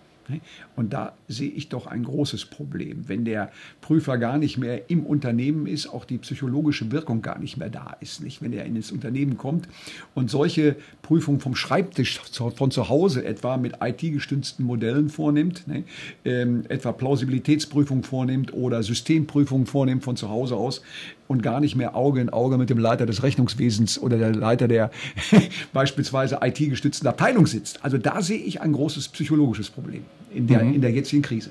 Und 0.76 0.92
da 0.92 1.14
sehe 1.26 1.50
ich 1.50 1.68
doch 1.68 1.87
ein 1.87 2.04
großes 2.04 2.47
Problem. 2.47 3.08
Wenn 3.08 3.25
der 3.25 3.50
Prüfer 3.80 4.18
gar 4.18 4.38
nicht 4.38 4.58
mehr 4.58 4.90
im 4.90 5.04
Unternehmen 5.04 5.66
ist, 5.66 5.87
auch 5.87 6.04
die 6.04 6.18
psychologische 6.18 6.90
Wirkung 6.92 7.23
gar 7.23 7.38
nicht 7.38 7.56
mehr 7.56 7.70
da 7.70 7.97
ist. 8.00 8.23
Nicht? 8.23 8.42
Wenn 8.42 8.52
er 8.52 8.64
in 8.64 8.75
das 8.75 8.92
Unternehmen 8.92 9.37
kommt 9.37 9.68
und 10.14 10.30
solche 10.30 10.76
Prüfungen 11.02 11.40
vom 11.40 11.54
Schreibtisch 11.54 12.20
von 12.20 12.70
zu 12.70 12.88
Hause 12.88 13.25
etwa 13.25 13.56
mit 13.56 13.76
IT-gestützten 13.80 14.64
Modellen 14.64 15.08
vornimmt, 15.08 15.66
ne? 15.66 15.85
ähm, 16.25 16.64
etwa 16.68 16.92
Plausibilitätsprüfungen 16.92 18.04
vornimmt 18.04 18.52
oder 18.52 18.82
Systemprüfungen 18.82 19.66
vornimmt 19.66 20.04
von 20.04 20.16
zu 20.16 20.28
Hause 20.28 20.56
aus 20.56 20.82
und 21.28 21.42
gar 21.42 21.61
nicht 21.61 21.76
mehr 21.76 21.94
Auge 21.94 22.20
in 22.20 22.30
Auge 22.30 22.58
mit 22.58 22.70
dem 22.70 22.78
Leiter 22.78 23.06
des 23.06 23.23
Rechnungswesens 23.23 23.99
oder 23.99 24.18
der 24.18 24.35
Leiter 24.35 24.68
der 24.68 24.90
beispielsweise 25.73 26.38
IT-gestützten 26.42 27.06
Abteilung 27.06 27.47
sitzt. 27.47 27.85
Also 27.85 27.99
da 27.99 28.23
sehe 28.23 28.38
ich 28.38 28.61
ein 28.61 28.73
großes 28.73 29.08
psychologisches 29.08 29.70
Problem 29.70 30.04
in 30.32 30.47
der, 30.47 30.64
mhm. 30.64 30.75
in 30.75 30.80
der 30.80 30.90
jetzigen 30.90 31.23
Krise. 31.23 31.50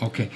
Okay. 0.00 0.28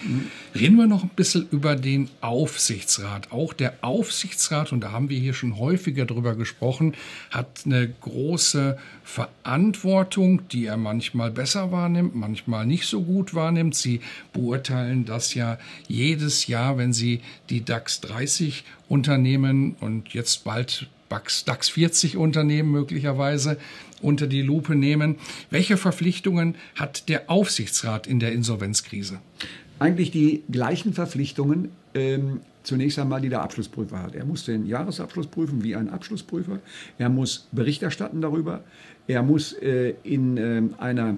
Reden 0.54 0.76
wir 0.76 0.87
noch 0.87 1.02
ein 1.02 1.11
bisschen 1.14 1.49
über 1.50 1.75
den 1.75 2.08
Aufsichtsrat. 2.20 3.32
Auch 3.32 3.52
der 3.52 3.75
Aufsichtsrat, 3.80 4.73
und 4.73 4.80
da 4.80 4.92
haben 4.92 5.11
wir 5.11 5.18
hier 5.18 5.35
schon 5.35 5.58
häufiger 5.58 6.06
drüber 6.06 6.37
gesprochen, 6.37 6.94
hat 7.30 7.62
eine 7.64 7.88
große 7.88 8.78
Verantwortung, 9.02 10.49
die 10.49 10.66
er 10.66 10.76
manchmal 10.76 11.30
besser 11.30 11.73
wahrnimmt, 11.73 12.14
manchmal 12.14 12.66
nicht 12.66 12.87
so 12.87 13.02
gut 13.02 13.35
wahrnimmt. 13.35 13.75
Sie 13.75 14.00
beurteilen 14.32 15.04
das 15.04 15.35
ja 15.35 15.58
jedes 15.88 16.47
Jahr, 16.47 16.78
wenn 16.78 16.92
Sie 16.92 17.20
die 17.50 17.64
DAX 17.64 18.00
30 18.00 18.64
Unternehmen 18.88 19.75
und 19.80 20.14
jetzt 20.14 20.44
bald 20.44 20.88
DAX 21.08 21.68
40 21.70 22.16
Unternehmen 22.16 22.70
möglicherweise 22.70 23.58
unter 24.00 24.26
die 24.26 24.42
Lupe 24.42 24.74
nehmen. 24.74 25.16
Welche 25.50 25.76
Verpflichtungen 25.76 26.56
hat 26.74 27.08
der 27.08 27.30
Aufsichtsrat 27.30 28.06
in 28.06 28.20
der 28.20 28.32
Insolvenzkrise? 28.32 29.18
Eigentlich 29.78 30.10
die 30.10 30.42
gleichen 30.50 30.92
Verpflichtungen. 30.92 31.70
Ähm, 31.94 32.40
zunächst 32.62 32.98
einmal, 32.98 33.20
die 33.20 33.28
der 33.28 33.42
Abschlussprüfer 33.42 34.02
hat. 34.02 34.14
Er 34.14 34.24
muss 34.24 34.44
den 34.44 34.66
Jahresabschluss 34.66 35.26
prüfen 35.26 35.64
wie 35.64 35.74
ein 35.74 35.88
Abschlussprüfer. 35.88 36.60
Er 36.98 37.08
muss 37.08 37.48
Bericht 37.52 37.82
erstatten 37.82 38.20
darüber. 38.20 38.62
Er 39.06 39.22
muss 39.22 39.54
äh, 39.54 39.94
in 40.02 40.36
äh, 40.36 40.62
einer 40.78 41.16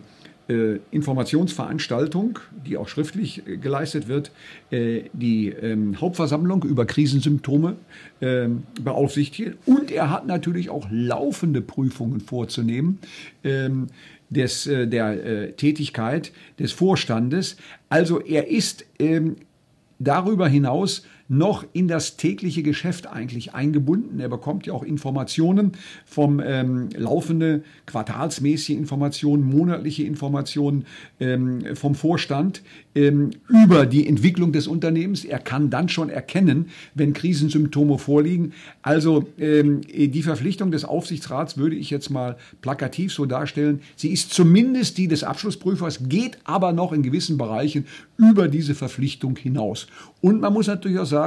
Informationsveranstaltung, 0.90 2.38
die 2.66 2.76
auch 2.76 2.88
schriftlich 2.88 3.46
äh, 3.46 3.56
geleistet 3.56 4.08
wird, 4.08 4.32
äh, 4.70 5.02
die 5.12 5.48
ähm, 5.48 6.00
Hauptversammlung 6.00 6.64
über 6.64 6.86
Krisensymptome 6.86 7.76
ähm, 8.20 8.64
beaufsichtigen. 8.82 9.54
Und 9.66 9.90
er 9.90 10.10
hat 10.10 10.26
natürlich 10.26 10.70
auch 10.70 10.86
laufende 10.90 11.60
Prüfungen 11.60 12.20
vorzunehmen. 12.20 12.98
Ähm, 13.44 13.88
des, 14.32 14.62
der 14.62 15.56
Tätigkeit 15.56 16.30
des 16.56 16.70
Vorstandes. 16.70 17.56
Also 17.88 18.20
er 18.20 18.46
ist 18.46 18.84
darüber 19.98 20.46
hinaus 20.46 21.02
noch 21.30 21.64
in 21.72 21.86
das 21.86 22.16
tägliche 22.16 22.64
Geschäft 22.64 23.06
eigentlich 23.06 23.54
eingebunden. 23.54 24.18
Er 24.18 24.28
bekommt 24.28 24.66
ja 24.66 24.72
auch 24.72 24.82
Informationen 24.82 25.72
vom 26.04 26.42
ähm, 26.44 26.88
laufende, 26.96 27.62
quartalsmäßige 27.86 28.76
Informationen, 28.76 29.44
monatliche 29.44 30.02
Informationen 30.02 30.86
ähm, 31.20 31.76
vom 31.76 31.94
Vorstand 31.94 32.62
ähm, 32.96 33.30
über 33.46 33.86
die 33.86 34.08
Entwicklung 34.08 34.50
des 34.50 34.66
Unternehmens. 34.66 35.24
Er 35.24 35.38
kann 35.38 35.70
dann 35.70 35.88
schon 35.88 36.10
erkennen, 36.10 36.66
wenn 36.96 37.12
Krisensymptome 37.12 37.98
vorliegen. 37.98 38.52
Also 38.82 39.28
ähm, 39.38 39.82
die 39.82 40.22
Verpflichtung 40.24 40.72
des 40.72 40.84
Aufsichtsrats 40.84 41.56
würde 41.56 41.76
ich 41.76 41.90
jetzt 41.90 42.10
mal 42.10 42.38
plakativ 42.60 43.12
so 43.12 43.24
darstellen. 43.24 43.82
Sie 43.94 44.10
ist 44.10 44.34
zumindest 44.34 44.98
die 44.98 45.06
des 45.06 45.22
Abschlussprüfers, 45.22 46.08
geht 46.08 46.38
aber 46.42 46.72
noch 46.72 46.92
in 46.92 47.04
gewissen 47.04 47.38
Bereichen 47.38 47.86
über 48.16 48.48
diese 48.48 48.74
Verpflichtung 48.74 49.36
hinaus. 49.36 49.86
Und 50.20 50.40
man 50.40 50.52
muss 50.52 50.66
natürlich 50.66 50.98
auch 50.98 51.06
sagen, 51.06 51.19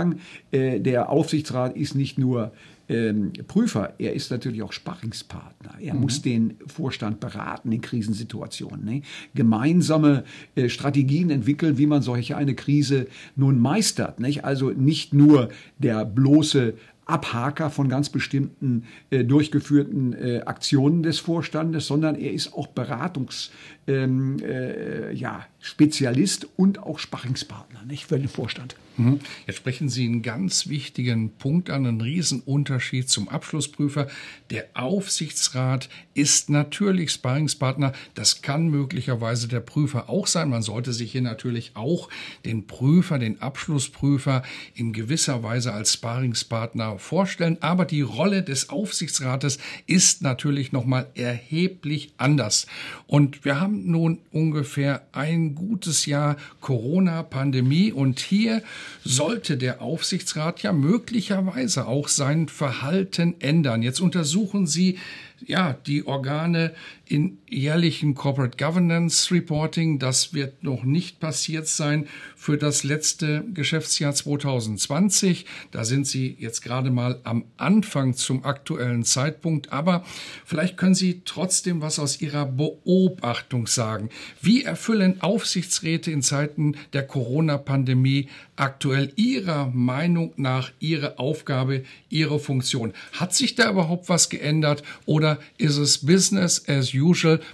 äh, 0.51 0.79
der 0.79 1.09
Aufsichtsrat 1.09 1.75
ist 1.75 1.95
nicht 1.95 2.17
nur 2.17 2.51
ähm, 2.89 3.31
Prüfer, 3.47 3.93
er 3.97 4.13
ist 4.13 4.29
natürlich 4.29 4.61
auch 4.61 4.73
Sparringspartner. 4.73 5.75
Er 5.79 5.93
mhm. 5.93 6.01
muss 6.01 6.21
den 6.21 6.55
Vorstand 6.67 7.19
beraten 7.19 7.71
in 7.71 7.81
Krisensituationen. 7.81 8.83
Ne? 8.83 9.01
Gemeinsame 9.33 10.25
äh, 10.55 10.67
Strategien 10.67 11.29
entwickeln, 11.29 11.77
wie 11.77 11.87
man 11.87 12.01
solche 12.01 12.35
eine 12.35 12.55
Krise 12.55 13.07
nun 13.35 13.59
meistert. 13.59 14.19
Nicht? 14.19 14.43
Also 14.43 14.71
nicht 14.71 15.13
nur 15.13 15.49
der 15.77 16.03
bloße 16.05 16.73
Abhaker 17.05 17.69
von 17.69 17.89
ganz 17.89 18.09
bestimmten 18.09 18.85
äh, 19.09 19.23
durchgeführten 19.23 20.13
äh, 20.13 20.41
Aktionen 20.45 21.03
des 21.03 21.19
Vorstandes, 21.19 21.87
sondern 21.87 22.15
er 22.15 22.31
ist 22.31 22.53
auch 22.53 22.67
Beratungs, 22.67 23.51
ähm, 23.87 24.39
äh, 24.43 25.11
ja, 25.13 25.45
Spezialist 25.59 26.47
und 26.57 26.79
auch 26.79 26.99
Sparringspartner 26.99 27.83
nicht, 27.83 28.05
für 28.07 28.19
den 28.19 28.27
Vorstand. 28.27 28.75
Mhm. 28.97 29.19
Jetzt 29.47 29.57
sprechen 29.57 29.89
Sie 29.89 30.05
einen 30.05 30.21
ganz 30.21 30.67
wichtigen 30.67 31.31
Punkt 31.37 31.69
an, 31.69 31.85
einen 31.85 32.01
Riesenunterschied 32.01 33.09
zum 33.09 33.27
Abschlussprüfer. 33.27 34.07
Der 34.51 34.65
Aufsichtsrat 34.73 35.89
ist 36.13 36.49
natürlich 36.49 37.11
Sparringspartner. 37.11 37.93
Das 38.13 38.41
kann 38.41 38.67
möglicherweise 38.67 39.47
der 39.47 39.61
Prüfer 39.61 40.09
auch 40.09 40.27
sein. 40.27 40.49
Man 40.49 40.61
sollte 40.61 40.93
sich 40.93 41.11
hier 41.11 41.21
natürlich 41.21 41.71
auch 41.75 42.09
den 42.45 42.67
Prüfer, 42.67 43.17
den 43.17 43.41
Abschlussprüfer 43.41 44.43
in 44.75 44.93
gewisser 44.93 45.41
Weise 45.43 45.73
als 45.73 45.93
Sparringspartner 45.93 46.99
vorstellen. 46.99 47.57
Aber 47.61 47.85
die 47.85 48.01
Rolle 48.01 48.43
des 48.43 48.69
Aufsichtsrates 48.69 49.57
ist 49.87 50.21
natürlich 50.21 50.71
nochmal 50.71 51.07
erheblich 51.15 52.13
anders. 52.17 52.67
Und 53.07 53.43
wir 53.43 53.59
haben 53.59 53.72
nun 53.73 54.19
ungefähr 54.31 55.07
ein 55.11 55.55
gutes 55.55 56.05
Jahr 56.05 56.37
Corona-Pandemie 56.61 57.91
und 57.91 58.19
hier 58.19 58.61
sollte 59.03 59.57
der 59.57 59.81
Aufsichtsrat 59.81 60.63
ja 60.63 60.71
möglicherweise 60.71 61.87
auch 61.87 62.07
sein 62.07 62.47
Verhalten 62.47 63.35
ändern. 63.39 63.81
Jetzt 63.81 63.99
untersuchen 63.99 64.67
Sie 64.67 64.97
ja, 65.45 65.75
die 65.85 66.05
Organe 66.07 66.73
in 67.13 67.37
jährlichen 67.47 68.15
Corporate 68.15 68.57
Governance 68.57 69.31
Reporting. 69.31 69.99
Das 69.99 70.33
wird 70.33 70.63
noch 70.63 70.83
nicht 70.83 71.19
passiert 71.19 71.67
sein 71.67 72.07
für 72.35 72.57
das 72.57 72.83
letzte 72.83 73.45
Geschäftsjahr 73.53 74.15
2020. 74.15 75.45
Da 75.69 75.85
sind 75.85 76.07
Sie 76.07 76.35
jetzt 76.39 76.63
gerade 76.63 76.89
mal 76.89 77.19
am 77.23 77.45
Anfang 77.57 78.15
zum 78.15 78.43
aktuellen 78.43 79.03
Zeitpunkt. 79.03 79.71
Aber 79.71 80.03
vielleicht 80.43 80.75
können 80.75 80.95
Sie 80.95 81.21
trotzdem 81.23 81.81
was 81.81 81.99
aus 81.99 82.19
Ihrer 82.19 82.47
Beobachtung 82.47 83.67
sagen. 83.67 84.09
Wie 84.41 84.63
erfüllen 84.63 85.21
Aufsichtsräte 85.21 86.09
in 86.09 86.23
Zeiten 86.23 86.75
der 86.93 87.05
Corona-Pandemie 87.05 88.27
aktuell 88.55 89.13
Ihrer 89.15 89.67
Meinung 89.67 90.33
nach 90.35 90.71
ihre 90.79 91.19
Aufgabe, 91.19 91.83
ihre 92.09 92.39
Funktion? 92.39 92.93
Hat 93.11 93.35
sich 93.35 93.53
da 93.53 93.69
überhaupt 93.69 94.09
was 94.09 94.29
geändert 94.29 94.81
oder 95.05 95.37
ist 95.59 95.77
es 95.77 95.99
Business 95.99 96.67
as 96.67 96.91
usual, 96.93 97.02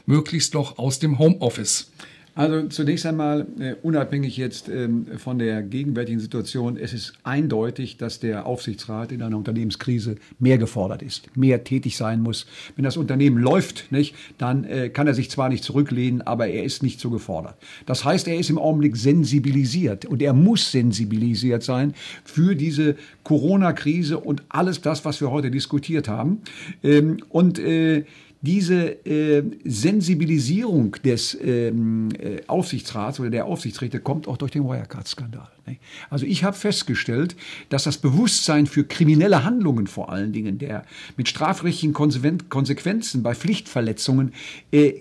möglichst 0.05 0.53
noch 0.53 0.77
aus 0.77 0.99
dem 0.99 1.19
Homeoffice? 1.19 1.91
Also 2.39 2.69
zunächst 2.69 3.05
einmal, 3.05 3.47
äh, 3.59 3.75
unabhängig 3.81 4.37
jetzt 4.37 4.69
ähm, 4.69 5.07
von 5.17 5.39
der 5.39 5.61
gegenwärtigen 5.61 6.21
Situation, 6.21 6.77
es 6.77 6.93
ist 6.93 7.11
eindeutig, 7.23 7.97
dass 7.97 8.21
der 8.21 8.45
Aufsichtsrat 8.45 9.11
in 9.11 9.21
einer 9.21 9.35
Unternehmenskrise 9.35 10.15
mehr 10.39 10.57
gefordert 10.57 11.01
ist, 11.01 11.35
mehr 11.35 11.65
tätig 11.65 11.97
sein 11.97 12.21
muss. 12.21 12.45
Wenn 12.77 12.85
das 12.85 12.95
Unternehmen 12.95 13.39
läuft, 13.39 13.91
nicht, 13.91 14.15
dann 14.37 14.63
äh, 14.63 14.87
kann 14.87 15.05
er 15.05 15.15
sich 15.15 15.29
zwar 15.29 15.49
nicht 15.49 15.65
zurücklehnen, 15.65 16.21
aber 16.21 16.47
er 16.47 16.63
ist 16.63 16.81
nicht 16.81 17.01
so 17.01 17.09
gefordert. 17.09 17.55
Das 17.85 18.05
heißt, 18.05 18.25
er 18.29 18.37
ist 18.37 18.49
im 18.49 18.57
Augenblick 18.57 18.95
sensibilisiert 18.95 20.05
und 20.05 20.21
er 20.21 20.31
muss 20.31 20.71
sensibilisiert 20.71 21.63
sein 21.63 21.93
für 22.23 22.55
diese 22.55 22.95
Corona-Krise 23.23 24.17
und 24.17 24.43
alles 24.47 24.79
das, 24.79 25.03
was 25.03 25.19
wir 25.19 25.29
heute 25.29 25.51
diskutiert 25.51 26.07
haben. 26.07 26.41
Ähm, 26.83 27.17
und 27.27 27.59
äh, 27.59 28.05
diese 28.41 29.05
äh, 29.05 29.43
Sensibilisierung 29.65 30.95
des 31.03 31.37
ähm, 31.41 32.09
äh, 32.17 32.41
Aufsichtsrats 32.47 33.19
oder 33.19 33.29
der 33.29 33.45
Aufsichtsräte 33.45 33.99
kommt 33.99 34.27
auch 34.27 34.37
durch 34.37 34.51
den 34.51 34.63
Wirecard-Skandal. 34.63 35.49
Ne? 35.67 35.77
Also 36.09 36.25
ich 36.25 36.45
habe 36.45 36.55
festgestellt, 36.55 37.35
dass 37.67 37.83
das 37.83 37.97
Bewusstsein 37.97 38.65
für 38.65 38.85
kriminelle 38.85 39.43
Handlungen 39.43 39.87
vor 39.87 40.09
allen 40.09 40.31
Dingen, 40.31 40.57
der 40.57 40.85
mit 41.17 41.27
strafrechtlichen 41.27 41.93
Konsequenzen 41.93 43.23
bei 43.23 43.35
Pflichtverletzungen 43.35 44.33
äh, 44.71 44.93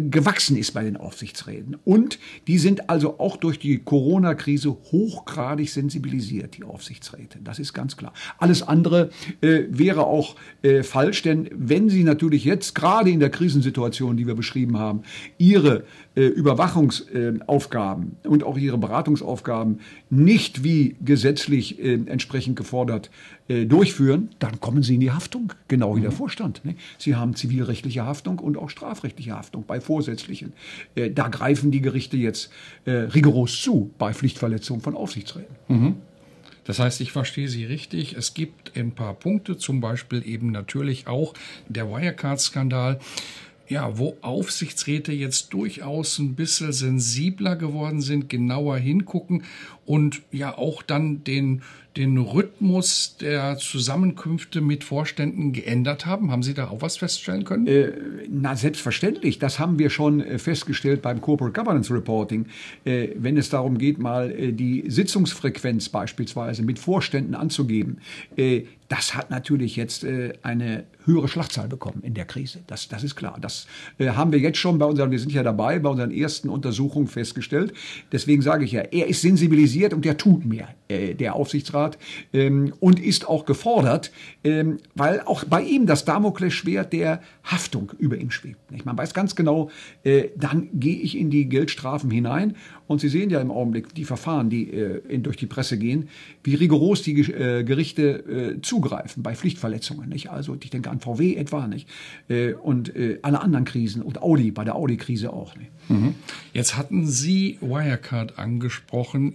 gewachsen 0.00 0.56
ist 0.56 0.72
bei 0.72 0.82
den 0.82 0.96
Aufsichtsräten. 0.96 1.76
Und 1.84 2.18
die 2.46 2.58
sind 2.58 2.90
also 2.90 3.18
auch 3.18 3.36
durch 3.36 3.58
die 3.58 3.78
Corona-Krise 3.78 4.70
hochgradig 4.70 5.70
sensibilisiert, 5.70 6.56
die 6.56 6.64
Aufsichtsräte. 6.64 7.38
Das 7.42 7.58
ist 7.58 7.72
ganz 7.72 7.96
klar. 7.96 8.12
Alles 8.38 8.62
andere 8.62 9.10
äh, 9.40 9.64
wäre 9.68 10.06
auch 10.06 10.36
äh, 10.62 10.82
falsch, 10.82 11.22
denn 11.22 11.48
wenn 11.52 11.88
sie 11.88 12.04
natürlich 12.04 12.44
jetzt 12.44 12.74
gerade 12.74 13.10
in 13.10 13.20
der 13.20 13.30
Krisensituation, 13.30 14.16
die 14.16 14.26
wir 14.26 14.34
beschrieben 14.34 14.78
haben, 14.78 15.02
ihre 15.38 15.84
äh, 16.14 16.26
Überwachungsaufgaben 16.26 18.16
und 18.24 18.44
auch 18.44 18.56
ihre 18.56 18.78
Beratungsaufgaben 18.78 19.80
nicht 20.10 20.64
wie 20.64 20.96
gesetzlich 21.04 21.82
äh, 21.82 21.94
entsprechend 22.06 22.56
gefordert 22.56 23.10
äh, 23.46 23.66
durchführen, 23.66 24.30
dann 24.38 24.60
kommen 24.60 24.82
Sie 24.82 24.94
in 24.94 25.00
die 25.00 25.10
Haftung, 25.10 25.52
genau 25.68 25.96
wie 25.96 26.00
der 26.00 26.12
Vorstand. 26.12 26.64
Ne? 26.64 26.76
Sie 26.96 27.14
haben 27.14 27.34
zivilrechtliche 27.34 28.04
Haftung 28.04 28.38
und 28.38 28.56
auch 28.56 28.70
strafrechtliche 28.70 29.32
Haftung 29.32 29.64
bei 29.66 29.80
Vorsätzlichen. 29.80 30.54
Äh, 30.94 31.10
da 31.10 31.28
greifen 31.28 31.70
die 31.70 31.82
Gerichte 31.82 32.16
jetzt 32.16 32.50
äh, 32.86 32.92
rigoros 32.92 33.60
zu 33.60 33.90
bei 33.98 34.14
Pflichtverletzung 34.14 34.80
von 34.80 34.94
Aufsichtsräten. 34.94 35.54
Mhm. 35.68 35.96
Das 36.64 36.78
heißt, 36.78 37.02
ich 37.02 37.12
verstehe 37.12 37.48
Sie 37.48 37.66
richtig. 37.66 38.14
Es 38.14 38.32
gibt 38.32 38.76
ein 38.78 38.92
paar 38.92 39.12
Punkte, 39.12 39.58
zum 39.58 39.82
Beispiel 39.82 40.26
eben 40.26 40.50
natürlich 40.50 41.06
auch 41.06 41.34
der 41.68 41.90
Wirecard-Skandal 41.90 42.98
ja, 43.68 43.98
wo 43.98 44.16
Aufsichtsräte 44.20 45.12
jetzt 45.12 45.52
durchaus 45.54 46.18
ein 46.18 46.34
bisschen 46.34 46.72
sensibler 46.72 47.56
geworden 47.56 48.00
sind, 48.00 48.28
genauer 48.28 48.76
hingucken 48.76 49.44
und 49.86 50.22
ja 50.32 50.56
auch 50.56 50.82
dann 50.82 51.24
den, 51.24 51.62
den 51.96 52.18
Rhythmus 52.18 53.16
der 53.20 53.56
Zusammenkünfte 53.56 54.60
mit 54.60 54.84
Vorständen 54.84 55.52
geändert 55.52 56.06
haben? 56.06 56.30
Haben 56.30 56.42
Sie 56.42 56.54
da 56.54 56.68
auch 56.68 56.82
was 56.82 56.96
feststellen 56.96 57.44
können? 57.44 57.66
Äh, 57.66 57.92
na, 58.28 58.56
selbstverständlich. 58.56 59.38
Das 59.38 59.58
haben 59.58 59.78
wir 59.78 59.90
schon 59.90 60.20
äh, 60.20 60.38
festgestellt 60.38 61.02
beim 61.02 61.20
Corporate 61.20 61.58
Governance 61.58 61.92
Reporting. 61.92 62.46
Äh, 62.84 63.08
wenn 63.16 63.36
es 63.36 63.48
darum 63.48 63.78
geht, 63.78 63.98
mal 63.98 64.30
äh, 64.30 64.52
die 64.52 64.84
Sitzungsfrequenz 64.88 65.88
beispielsweise 65.88 66.62
mit 66.62 66.78
Vorständen 66.78 67.34
anzugeben, 67.34 67.98
äh, 68.36 68.62
das 68.88 69.14
hat 69.14 69.30
natürlich 69.30 69.76
jetzt 69.76 70.04
äh, 70.04 70.34
eine 70.42 70.84
höhere 71.04 71.26
Schlachtzahl 71.26 71.68
bekommen 71.68 72.02
in 72.02 72.14
der 72.14 72.26
Krise. 72.26 72.60
Das, 72.66 72.88
das 72.88 73.02
ist 73.02 73.16
klar. 73.16 73.38
Das 73.40 73.66
haben 73.98 74.32
wir 74.32 74.38
jetzt 74.38 74.58
schon 74.58 74.78
bei 74.78 74.86
unseren, 74.86 75.10
wir 75.10 75.18
sind 75.18 75.32
ja 75.32 75.42
dabei, 75.42 75.78
bei 75.78 75.88
unseren 75.88 76.10
ersten 76.10 76.48
Untersuchungen 76.48 77.08
festgestellt. 77.08 77.72
Deswegen 78.12 78.42
sage 78.42 78.64
ich 78.64 78.72
ja, 78.72 78.82
er 78.82 79.06
ist 79.06 79.22
sensibilisiert 79.22 79.73
organisiert 79.74 79.94
und 79.94 80.04
der 80.04 80.16
tut 80.16 80.44
mehr, 80.44 80.68
äh, 80.88 81.14
der 81.14 81.34
Aufsichtsrat, 81.34 81.98
ähm, 82.32 82.72
und 82.80 83.00
ist 83.00 83.28
auch 83.28 83.44
gefordert, 83.44 84.10
ähm, 84.44 84.78
weil 84.94 85.20
auch 85.20 85.44
bei 85.44 85.62
ihm 85.62 85.86
das 85.86 86.04
Damoklesschwert 86.04 86.92
der 86.92 87.20
Haftung 87.42 87.92
über 87.98 88.16
ihm 88.16 88.30
schwebt. 88.30 88.70
Nicht? 88.70 88.86
Man 88.86 88.96
weiß 88.96 89.14
ganz 89.14 89.34
genau, 89.34 89.70
äh, 90.04 90.28
dann 90.36 90.68
gehe 90.72 90.96
ich 90.96 91.16
in 91.16 91.30
die 91.30 91.48
Geldstrafen 91.48 92.10
hinein 92.10 92.56
und 92.86 93.00
Sie 93.00 93.08
sehen 93.08 93.30
ja 93.30 93.40
im 93.40 93.50
Augenblick 93.50 93.94
die 93.94 94.04
Verfahren, 94.04 94.50
die 94.50 94.70
äh, 94.70 95.00
in, 95.08 95.22
durch 95.22 95.36
die 95.36 95.46
Presse 95.46 95.78
gehen, 95.78 96.08
wie 96.42 96.54
rigoros 96.54 97.02
die 97.02 97.20
äh, 97.20 97.64
Gerichte 97.64 98.56
äh, 98.56 98.60
zugreifen 98.62 99.22
bei 99.22 99.34
Pflichtverletzungen. 99.34 100.08
Nicht? 100.08 100.30
Also 100.30 100.56
ich 100.60 100.70
denke 100.70 100.90
an 100.90 101.00
VW 101.00 101.34
etwa 101.36 101.66
nicht 101.66 101.88
äh, 102.28 102.52
und 102.52 102.94
äh, 102.94 103.18
alle 103.22 103.40
anderen 103.40 103.64
Krisen 103.64 104.02
und 104.02 104.22
Audi 104.22 104.50
bei 104.50 104.64
der 104.64 104.76
Audi-Krise 104.76 105.32
auch. 105.32 105.56
Nicht? 105.56 105.70
Mhm. 105.88 106.14
Jetzt 106.52 106.76
hatten 106.76 107.06
Sie 107.06 107.58
Wirecard 107.60 108.38
angesprochen 108.38 109.32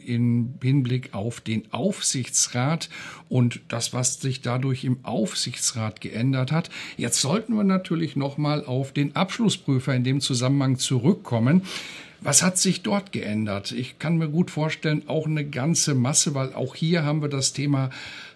Hinblick 0.62 1.14
auf 1.14 1.42
den 1.42 1.64
Aufsichtsrat 1.72 2.90
und 3.30 3.62
das, 3.68 3.94
was 3.94 4.20
sich 4.20 4.42
dadurch 4.42 4.84
im 4.84 4.98
Aufsichtsrat 5.04 6.02
geändert 6.02 6.52
hat. 6.52 6.70
Jetzt 6.98 7.22
sollten 7.22 7.56
wir 7.56 7.64
natürlich 7.64 8.16
noch 8.16 8.38
mal 8.38 8.66
auf 8.66 8.92
den 8.92 9.16
Abschlussprüfer 9.16 9.94
in 9.96 10.04
dem 10.04 10.22
Zusammenhang 10.22 10.78
zurückkommen. 10.78 11.64
Was 12.22 12.44
hat 12.44 12.58
sich 12.58 12.84
dort 12.84 13.14
geändert? 13.14 13.72
Ich 13.72 13.98
kann 13.98 14.18
mir 14.18 14.28
gut 14.28 14.52
vorstellen, 14.52 15.04
auch 15.08 15.26
eine 15.26 15.46
ganze 15.46 15.96
Masse, 15.96 16.36
weil 16.36 16.54
auch 16.54 16.76
hier 16.76 17.06
haben 17.06 17.22
wir 17.22 17.30
das 17.30 17.54
Thema 17.54 17.92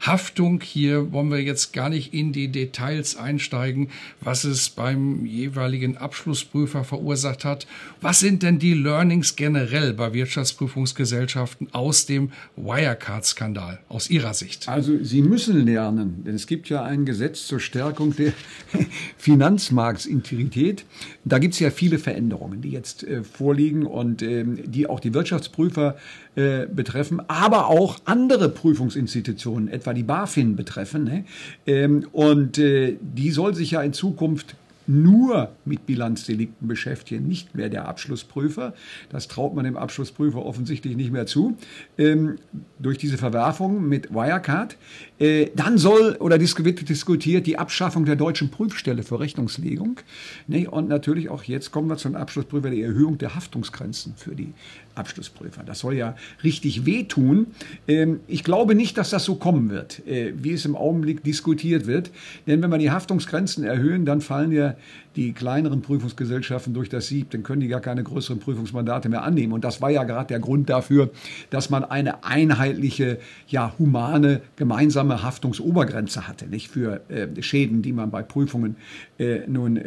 Haftung. 0.05 0.61
Hier 0.61 1.11
wollen 1.11 1.29
wir 1.29 1.41
jetzt 1.41 1.71
gar 1.71 1.89
nicht 1.89 2.13
in 2.13 2.33
die 2.33 2.49
Details 2.49 3.15
einsteigen, 3.15 3.89
was 4.21 4.43
es 4.43 4.69
beim 4.69 5.25
jeweiligen 5.25 5.97
Abschlussprüfer 5.97 6.83
verursacht 6.83 7.45
hat. 7.45 7.67
Was 8.01 8.19
sind 8.19 8.43
denn 8.43 8.59
die 8.59 8.73
Learnings 8.73 9.35
generell 9.35 9.93
bei 9.93 10.13
Wirtschaftsprüfungsgesellschaften 10.13 11.69
aus 11.71 12.05
dem 12.05 12.31
Wirecard-Skandal 12.57 13.79
aus 13.87 14.09
Ihrer 14.09 14.33
Sicht? 14.33 14.67
Also 14.67 15.01
Sie 15.03 15.21
müssen 15.21 15.65
lernen, 15.65 16.23
denn 16.25 16.35
es 16.35 16.47
gibt 16.47 16.69
ja 16.69 16.83
ein 16.83 17.05
Gesetz 17.05 17.47
zur 17.47 17.59
Stärkung 17.59 18.15
der 18.15 18.33
Finanzmarktintegrität. 19.17 20.85
Da 21.23 21.39
gibt 21.39 21.53
es 21.53 21.59
ja 21.59 21.71
viele 21.71 21.97
Veränderungen, 21.97 22.61
die 22.61 22.71
jetzt 22.71 23.03
äh, 23.03 23.23
vorliegen 23.23 23.85
und 23.85 24.21
ähm, 24.21 24.59
die 24.65 24.87
auch 24.87 24.99
die 24.99 25.13
Wirtschaftsprüfer 25.13 25.95
äh, 26.35 26.65
betreffen, 26.65 27.21
aber 27.27 27.67
auch 27.67 27.97
andere 28.05 28.49
Prüfungsinstitutionen, 28.49 29.67
etwa 29.67 29.93
die 29.93 30.03
BaFin 30.03 30.55
betreffen. 30.55 31.03
Ne? 31.03 31.25
Ähm, 31.67 32.07
und 32.11 32.57
äh, 32.57 32.97
die 32.99 33.31
soll 33.31 33.53
sich 33.53 33.71
ja 33.71 33.81
in 33.81 33.93
Zukunft 33.93 34.55
nur 34.87 35.51
mit 35.65 35.85
Bilanzdelikten 35.85 36.67
beschäftigen, 36.67 37.27
nicht 37.27 37.55
mehr 37.55 37.69
der 37.69 37.87
Abschlussprüfer. 37.87 38.73
Das 39.09 39.27
traut 39.27 39.55
man 39.55 39.65
dem 39.65 39.77
Abschlussprüfer 39.77 40.45
offensichtlich 40.45 40.95
nicht 40.95 41.11
mehr 41.11 41.25
zu. 41.25 41.57
Ähm, 41.97 42.37
durch 42.79 42.97
diese 42.97 43.17
Verwerfung 43.17 43.87
mit 43.87 44.13
Wirecard. 44.13 44.77
Äh, 45.19 45.51
dann 45.55 45.77
soll 45.77 46.17
oder 46.19 46.39
wird 46.39 46.89
diskutiert 46.89 47.47
die 47.47 47.57
Abschaffung 47.57 48.05
der 48.05 48.15
deutschen 48.15 48.49
Prüfstelle 48.49 49.03
für 49.03 49.19
Rechnungslegung. 49.19 49.99
Ne? 50.47 50.67
Und 50.69 50.89
natürlich 50.89 51.29
auch 51.29 51.43
jetzt 51.43 51.71
kommen 51.71 51.87
wir 51.87 51.97
zum 51.97 52.15
Abschlussprüfer 52.15 52.69
die 52.69 52.81
Erhöhung 52.81 53.17
der 53.17 53.35
Haftungsgrenzen 53.35 54.15
für 54.17 54.35
die 54.35 54.53
Abschlussprüfer. 54.95 55.63
Das 55.63 55.79
soll 55.79 55.95
ja 55.95 56.15
richtig 56.43 56.85
wehtun. 56.85 57.47
Ähm, 57.87 58.19
ich 58.27 58.43
glaube 58.43 58.75
nicht, 58.75 58.97
dass 58.97 59.09
das 59.09 59.23
so 59.23 59.35
kommen 59.35 59.69
wird, 59.69 60.05
äh, 60.07 60.33
wie 60.35 60.51
es 60.51 60.65
im 60.65 60.75
Augenblick 60.75 61.23
diskutiert 61.23 61.87
wird. 61.87 62.11
Denn 62.47 62.61
wenn 62.61 62.69
wir 62.69 62.77
die 62.77 62.91
Haftungsgrenzen 62.91 63.63
erhöhen, 63.63 64.05
dann 64.05 64.21
fallen 64.21 64.51
ja 64.51 64.75
die 65.15 65.33
kleineren 65.33 65.81
Prüfungsgesellschaften 65.81 66.73
durch 66.73 66.89
das 66.89 67.07
Sieb, 67.07 67.29
dann 67.31 67.43
können 67.43 67.61
die 67.61 67.67
gar 67.67 67.81
keine 67.81 68.03
größeren 68.03 68.39
Prüfungsmandate 68.39 69.09
mehr 69.09 69.23
annehmen. 69.23 69.53
Und 69.53 69.63
das 69.63 69.79
war 69.79 69.91
ja 69.91 70.03
gerade 70.03 70.27
der 70.27 70.39
Grund 70.39 70.69
dafür, 70.69 71.11
dass 71.51 71.69
man 71.69 71.83
eine 71.83 72.23
einheitliche, 72.23 73.19
ja, 73.47 73.73
humane, 73.77 74.41
gemeinsame 74.55 75.21
Haftungsobergrenze 75.21 76.27
hatte, 76.27 76.47
nicht 76.47 76.69
für 76.69 77.01
äh, 77.09 77.27
Schäden, 77.43 77.83
die 77.83 77.93
man 77.93 78.09
bei 78.09 78.23
Prüfungen 78.23 78.75
äh, 79.19 79.41
nun 79.47 79.79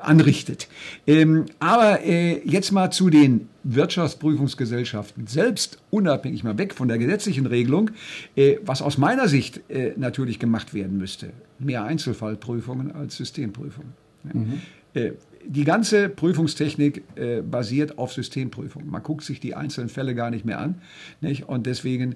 anrichtet. 0.00 0.68
Ähm, 1.06 1.46
aber 1.58 2.04
jetzt 2.04 2.72
mal 2.72 2.90
zu 2.90 3.10
den 3.10 3.48
Wirtschaftsprüfungsgesellschaften 3.64 5.26
selbst, 5.26 5.78
unabhängig 5.90 6.44
mal 6.44 6.56
weg 6.58 6.74
von 6.74 6.88
der 6.88 6.98
gesetzlichen 6.98 7.46
Regelung, 7.46 7.90
äh, 8.36 8.58
was 8.64 8.82
aus 8.82 8.98
meiner 8.98 9.26
Sicht 9.26 9.68
äh, 9.70 9.94
natürlich 9.96 10.38
gemacht 10.38 10.74
werden 10.74 10.98
müsste. 10.98 11.30
Mehr 11.58 11.84
Einzelfallprüfungen 11.84 12.92
als 12.92 13.16
Systemprüfungen. 13.16 13.92
Mhm. 14.22 14.60
Äh, 14.92 15.12
die 15.46 15.64
ganze 15.64 16.08
Prüfungstechnik 16.08 17.02
basiert 17.50 17.98
auf 17.98 18.14
Systemprüfung. 18.14 18.88
Man 18.88 19.02
guckt 19.02 19.24
sich 19.24 19.40
die 19.40 19.54
einzelnen 19.54 19.90
Fälle 19.90 20.14
gar 20.14 20.30
nicht 20.30 20.46
mehr 20.46 20.58
an. 20.58 20.80
Nicht? 21.20 21.46
Und 21.46 21.66
deswegen 21.66 22.14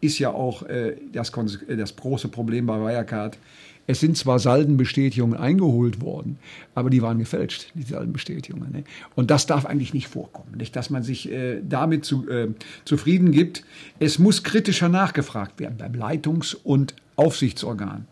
ist 0.00 0.20
ja 0.20 0.30
auch 0.30 0.62
das, 1.10 1.32
das, 1.32 1.96
große 1.96 2.28
Problem 2.28 2.66
bei 2.66 2.78
Wirecard, 2.78 3.36
es 3.86 4.00
sind 4.00 4.16
zwar 4.16 4.38
Saldenbestätigungen 4.38 5.38
eingeholt 5.38 6.00
worden, 6.00 6.38
aber 6.74 6.90
die 6.90 7.02
waren 7.02 7.18
gefälscht, 7.18 7.68
die 7.74 7.82
Saldenbestätigungen. 7.82 8.72
Ne? 8.72 8.84
Und 9.14 9.30
das 9.30 9.46
darf 9.46 9.66
eigentlich 9.66 9.94
nicht 9.94 10.08
vorkommen, 10.08 10.56
nicht? 10.56 10.74
dass 10.74 10.90
man 10.90 11.02
sich 11.02 11.30
äh, 11.30 11.60
damit 11.62 12.04
zu, 12.04 12.28
äh, 12.28 12.48
zufrieden 12.84 13.30
gibt. 13.30 13.64
Es 13.98 14.18
muss 14.18 14.42
kritischer 14.42 14.88
nachgefragt 14.88 15.60
werden 15.60 15.76
beim 15.78 15.94
Leitungs- 15.94 16.54
und 16.54 16.94
Aufsichtsorgan. 17.16 18.06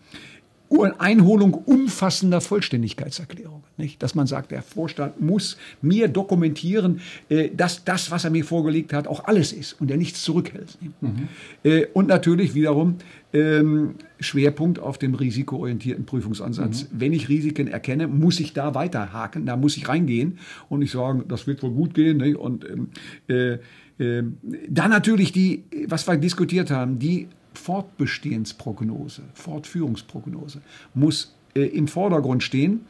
Einholung 0.83 1.55
umfassender 1.55 2.41
Vollständigkeitserklärungen. 2.41 3.65
Nicht? 3.77 4.03
Dass 4.03 4.15
man 4.15 4.27
sagt, 4.27 4.51
der 4.51 4.63
Vorstand 4.63 5.21
muss 5.21 5.57
mir 5.83 6.09
dokumentieren, 6.09 7.01
äh, 7.29 7.51
dass 7.51 7.85
das, 7.85 8.11
was 8.11 8.25
er 8.25 8.31
mir 8.31 8.45
vorgelegt 8.45 8.93
hat, 8.93 9.07
auch 9.07 9.25
alles 9.25 9.53
ist 9.53 9.81
und 9.81 9.91
er 9.91 9.97
nichts 9.97 10.23
zurückhält. 10.23 10.79
Mhm. 11.01 11.29
Äh, 11.63 11.87
und 11.93 12.09
natürlich 12.09 12.55
wiederum 12.55 12.97
ähm, 13.33 13.97
Schwerpunkt 14.21 14.79
auf 14.79 14.99
dem 14.99 15.15
risikoorientierten 15.15 16.07
Prüfungsansatz. 16.07 16.85
Mhm. 16.85 17.01
Wenn 17.01 17.13
ich 17.13 17.29
Risiken 17.29 17.67
erkenne, 17.67 18.07
muss 18.07 18.39
ich 18.41 18.53
da 18.53 18.75
weiterhaken, 18.75 19.47
da 19.47 19.57
muss 19.57 19.77
ich 19.77 19.89
reingehen 19.89 20.39
und 20.69 20.81
nicht 20.81 20.93
sagen, 20.93 21.25
das 21.29 21.47
wird 21.47 21.63
wohl 21.63 21.73
gut 21.73 21.95
gehen. 21.95 22.19
Nicht? 22.19 22.37
Und 22.37 22.65
ähm, 22.65 22.89
äh, 23.29 23.59
äh, 23.99 24.23
dann 24.69 24.91
natürlich 24.91 25.33
die, 25.33 25.65
was 25.87 26.07
wir 26.07 26.17
diskutiert 26.17 26.71
haben, 26.71 26.99
die 26.99 27.29
Fortbestehensprognose, 27.59 29.23
Fortführungsprognose 29.35 30.61
muss 30.95 31.35
äh, 31.55 31.63
im 31.63 31.89
Vordergrund 31.89 32.43
stehen. 32.43 32.87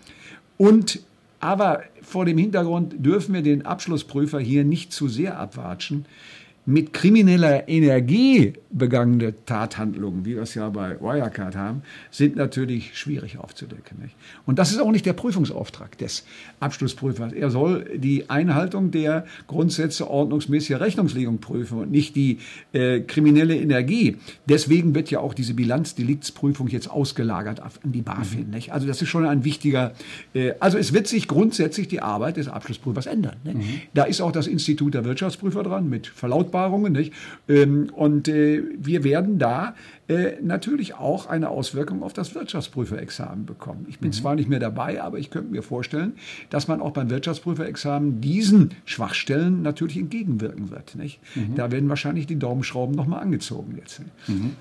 Und 0.57 1.01
aber 1.41 1.83
vor 2.01 2.25
dem 2.25 2.39
Hintergrund 2.39 2.95
dürfen 3.05 3.35
wir 3.35 3.43
den 3.43 3.67
Abschlussprüfer 3.67 4.41
hier 4.41 4.65
nicht 4.65 4.93
zu 4.93 5.09
sehr 5.09 5.39
abwatschen 5.39 6.07
mit 6.67 6.93
krimineller 6.93 7.69
Energie 7.69 8.55
begangene 8.71 9.35
Tathandlungen, 9.45 10.25
wie 10.25 10.35
wir 10.35 10.43
es 10.43 10.55
ja 10.55 10.69
bei 10.71 11.01
Wirecard 11.01 11.55
haben, 11.55 11.83
sind 12.11 12.37
natürlich 12.37 12.99
schwierig 12.99 13.39
aufzudecken. 13.39 13.99
Nicht? 14.01 14.17
Und 14.47 14.59
das 14.59 14.73
ist 14.73 14.79
auch 14.79 14.91
nicht 14.91 15.07
der 15.07 15.13
Prüfungsauftrag 15.13 15.97
des 15.99 16.25
Abschlussprüfers. 16.61 17.33
Er 17.33 17.51
soll 17.51 17.85
die 17.97 18.31
Einhaltung 18.31 18.91
der 18.91 19.27
Grundsätze 19.47 20.11
ordnungsmäßiger 20.11 20.81
Rechnungslegung 20.81 21.39
prüfen 21.39 21.79
und 21.79 21.91
nicht 21.91 22.17
die 22.17 22.39
äh, 22.73 23.01
kriminelle 23.01 23.57
Energie. 23.57 24.17
Deswegen 24.49 24.95
wird 24.95 25.11
ja 25.11 25.21
auch 25.21 25.35
diese 25.35 25.55
Bilanzdeliktsprüfung 25.55 26.69
jetzt 26.69 26.91
ausgelagert 26.91 27.61
an 27.61 27.93
die 27.93 28.03
BaFin. 28.03 28.47
Mhm. 28.47 28.51
Nicht? 28.51 28.73
Also 28.73 28.87
das 28.87 29.03
ist 29.03 29.09
schon 29.09 29.27
ein 29.27 29.45
wichtiger, 29.45 29.93
äh, 30.35 30.53
also 30.61 30.79
es 30.79 30.93
wird 30.93 31.07
sich 31.09 31.29
grundsätzlich 31.29 31.89
die 31.89 32.01
Arbeit 32.01 32.39
des 32.39 32.49
Abschlussprüfers 32.49 33.07
ändern. 33.07 33.37
Mhm. 33.45 33.63
Da 33.93 34.05
ist 34.05 34.23
auch 34.23 34.33
das 34.33 34.47
Institut 34.47 34.95
der 34.95 35.05
Wirtschaftsprüfer 35.05 35.63
dran 35.63 35.89
mit 35.89 36.07
Verlautbarung 36.07 36.54
Verlautbarungen. 36.55 36.93
Nicht? 36.93 37.13
Ähm, 37.49 37.91
und 37.95 38.29
äh, 38.29 38.63
wir 38.79 39.05
werden 39.05 39.39
da 39.39 39.75
äh, 40.09 40.41
natürlich 40.43 40.95
auch 40.95 41.27
eine 41.27 41.49
Auswirkung 41.49 42.03
auf 42.03 42.13
das 42.13 42.35
Wirtschaftsprüferexamen 42.35 43.47
bekommen. 43.47 43.87
Ich 43.89 43.99
bin 43.99 44.11
mhm. 44.11 44.13
zwar 44.13 44.35
nicht 44.37 44.49
mehr 44.49 44.61
dabei, 44.61 45.03
aber 45.03 45.19
ich 45.19 45.31
könnte 45.31 45.51
mir 45.51 45.63
vorstellen, 45.63 46.15
dass 46.51 46.69
man 46.69 46.81
auch 46.81 46.93
beim 46.93 47.11
Wirtschaftsprüferexamen 47.11 48.21
diesen 48.21 48.71
Schwachstellen 48.85 49.63
natürlich 49.63 49.97
entgegenwirken 49.97 50.71
wird. 50.71 50.95
Nicht? 50.95 51.21
Mhm. 51.35 51.55
Da 51.57 51.73
werden 51.73 51.89
wahrscheinlich 51.89 52.27
die 52.27 52.39
Daumenschrauben 52.39 52.95
nochmal 52.95 53.21
angezogen 53.21 53.77
jetzt. 53.79 54.03
Mhm. 54.29 54.53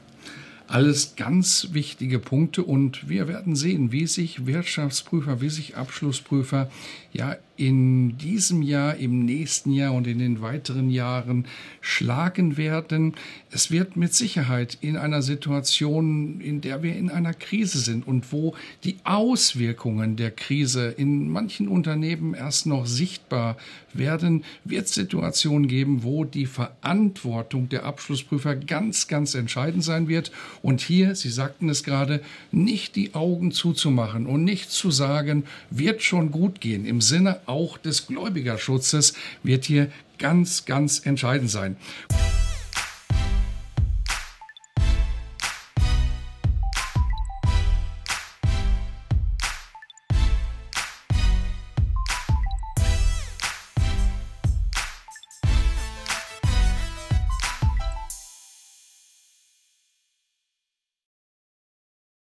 Alles 0.68 1.16
ganz 1.18 1.70
wichtige 1.74 2.20
Punkte 2.20 2.64
und 2.64 3.10
wir 3.10 3.28
werden 3.28 3.56
sehen, 3.56 3.92
wie 3.92 4.08
sich 4.08 4.46
Wirtschaftsprüfer, 4.46 5.42
wie 5.42 5.50
sich 5.50 5.76
Abschlussprüfer 5.76 6.70
ja 7.12 7.36
in 7.56 8.18
diesem 8.18 8.62
Jahr, 8.62 8.96
im 8.96 9.26
nächsten 9.26 9.72
Jahr 9.72 9.94
und 9.94 10.08
in 10.08 10.18
den 10.20 10.42
weiteren 10.42 10.90
Jahren 10.90 11.46
schlagen 11.82 12.58
werden. 12.58 13.14
Es 13.52 13.70
wird 13.70 13.96
mit 13.96 14.14
Sicherheit 14.14 14.78
in 14.82 14.98
einer 14.98 15.22
Situation, 15.22 16.42
in 16.42 16.62
der 16.62 16.82
wir 16.82 16.96
in 16.96 17.12
einer 17.12 17.34
Krise 17.34 17.80
sind 17.80 18.08
und 18.08 18.32
wo 18.32 18.56
die 18.84 18.98
Auswirkungen 19.04 20.16
der 20.16 20.32
Krise 20.32 20.88
in 20.98 21.30
manchen 21.30 21.68
Unternehmen 21.68 22.34
erst 22.34 22.66
noch 22.66 22.88
sichtbar 22.88 23.58
werden, 23.98 24.44
wird 24.64 24.88
Situationen 24.88 25.68
geben, 25.68 26.04
wo 26.04 26.26
die 26.26 26.46
Verantwortung 26.46 27.70
der 27.70 27.86
Abschlussprüfer 27.86 28.56
ganz, 28.56 29.08
ganz 29.08 29.36
entscheidend 29.36 29.84
sein 29.84 30.08
wird. 30.08 30.32
Und 30.62 30.82
hier, 30.82 31.16
Sie 31.16 31.30
sagten 31.30 31.70
es 31.70 31.84
gerade, 31.84 32.22
nicht 32.52 32.96
die 32.96 33.14
Augen 33.14 33.52
zuzumachen 33.52 34.26
und 34.26 34.44
nicht 34.44 34.72
zu 34.72 34.92
sagen, 34.92 35.44
wird 35.70 36.04
schon 36.04 36.32
gut 36.32 36.62
gehen. 36.62 36.86
Im 36.86 37.02
Sinne 37.02 37.40
auch 37.46 37.78
des 37.78 38.08
Gläubigerschutzes 38.08 39.14
wird 39.44 39.66
hier 39.66 39.92
ganz, 40.18 40.66
ganz 40.66 41.06
entscheidend 41.06 41.50
sein. 41.50 41.78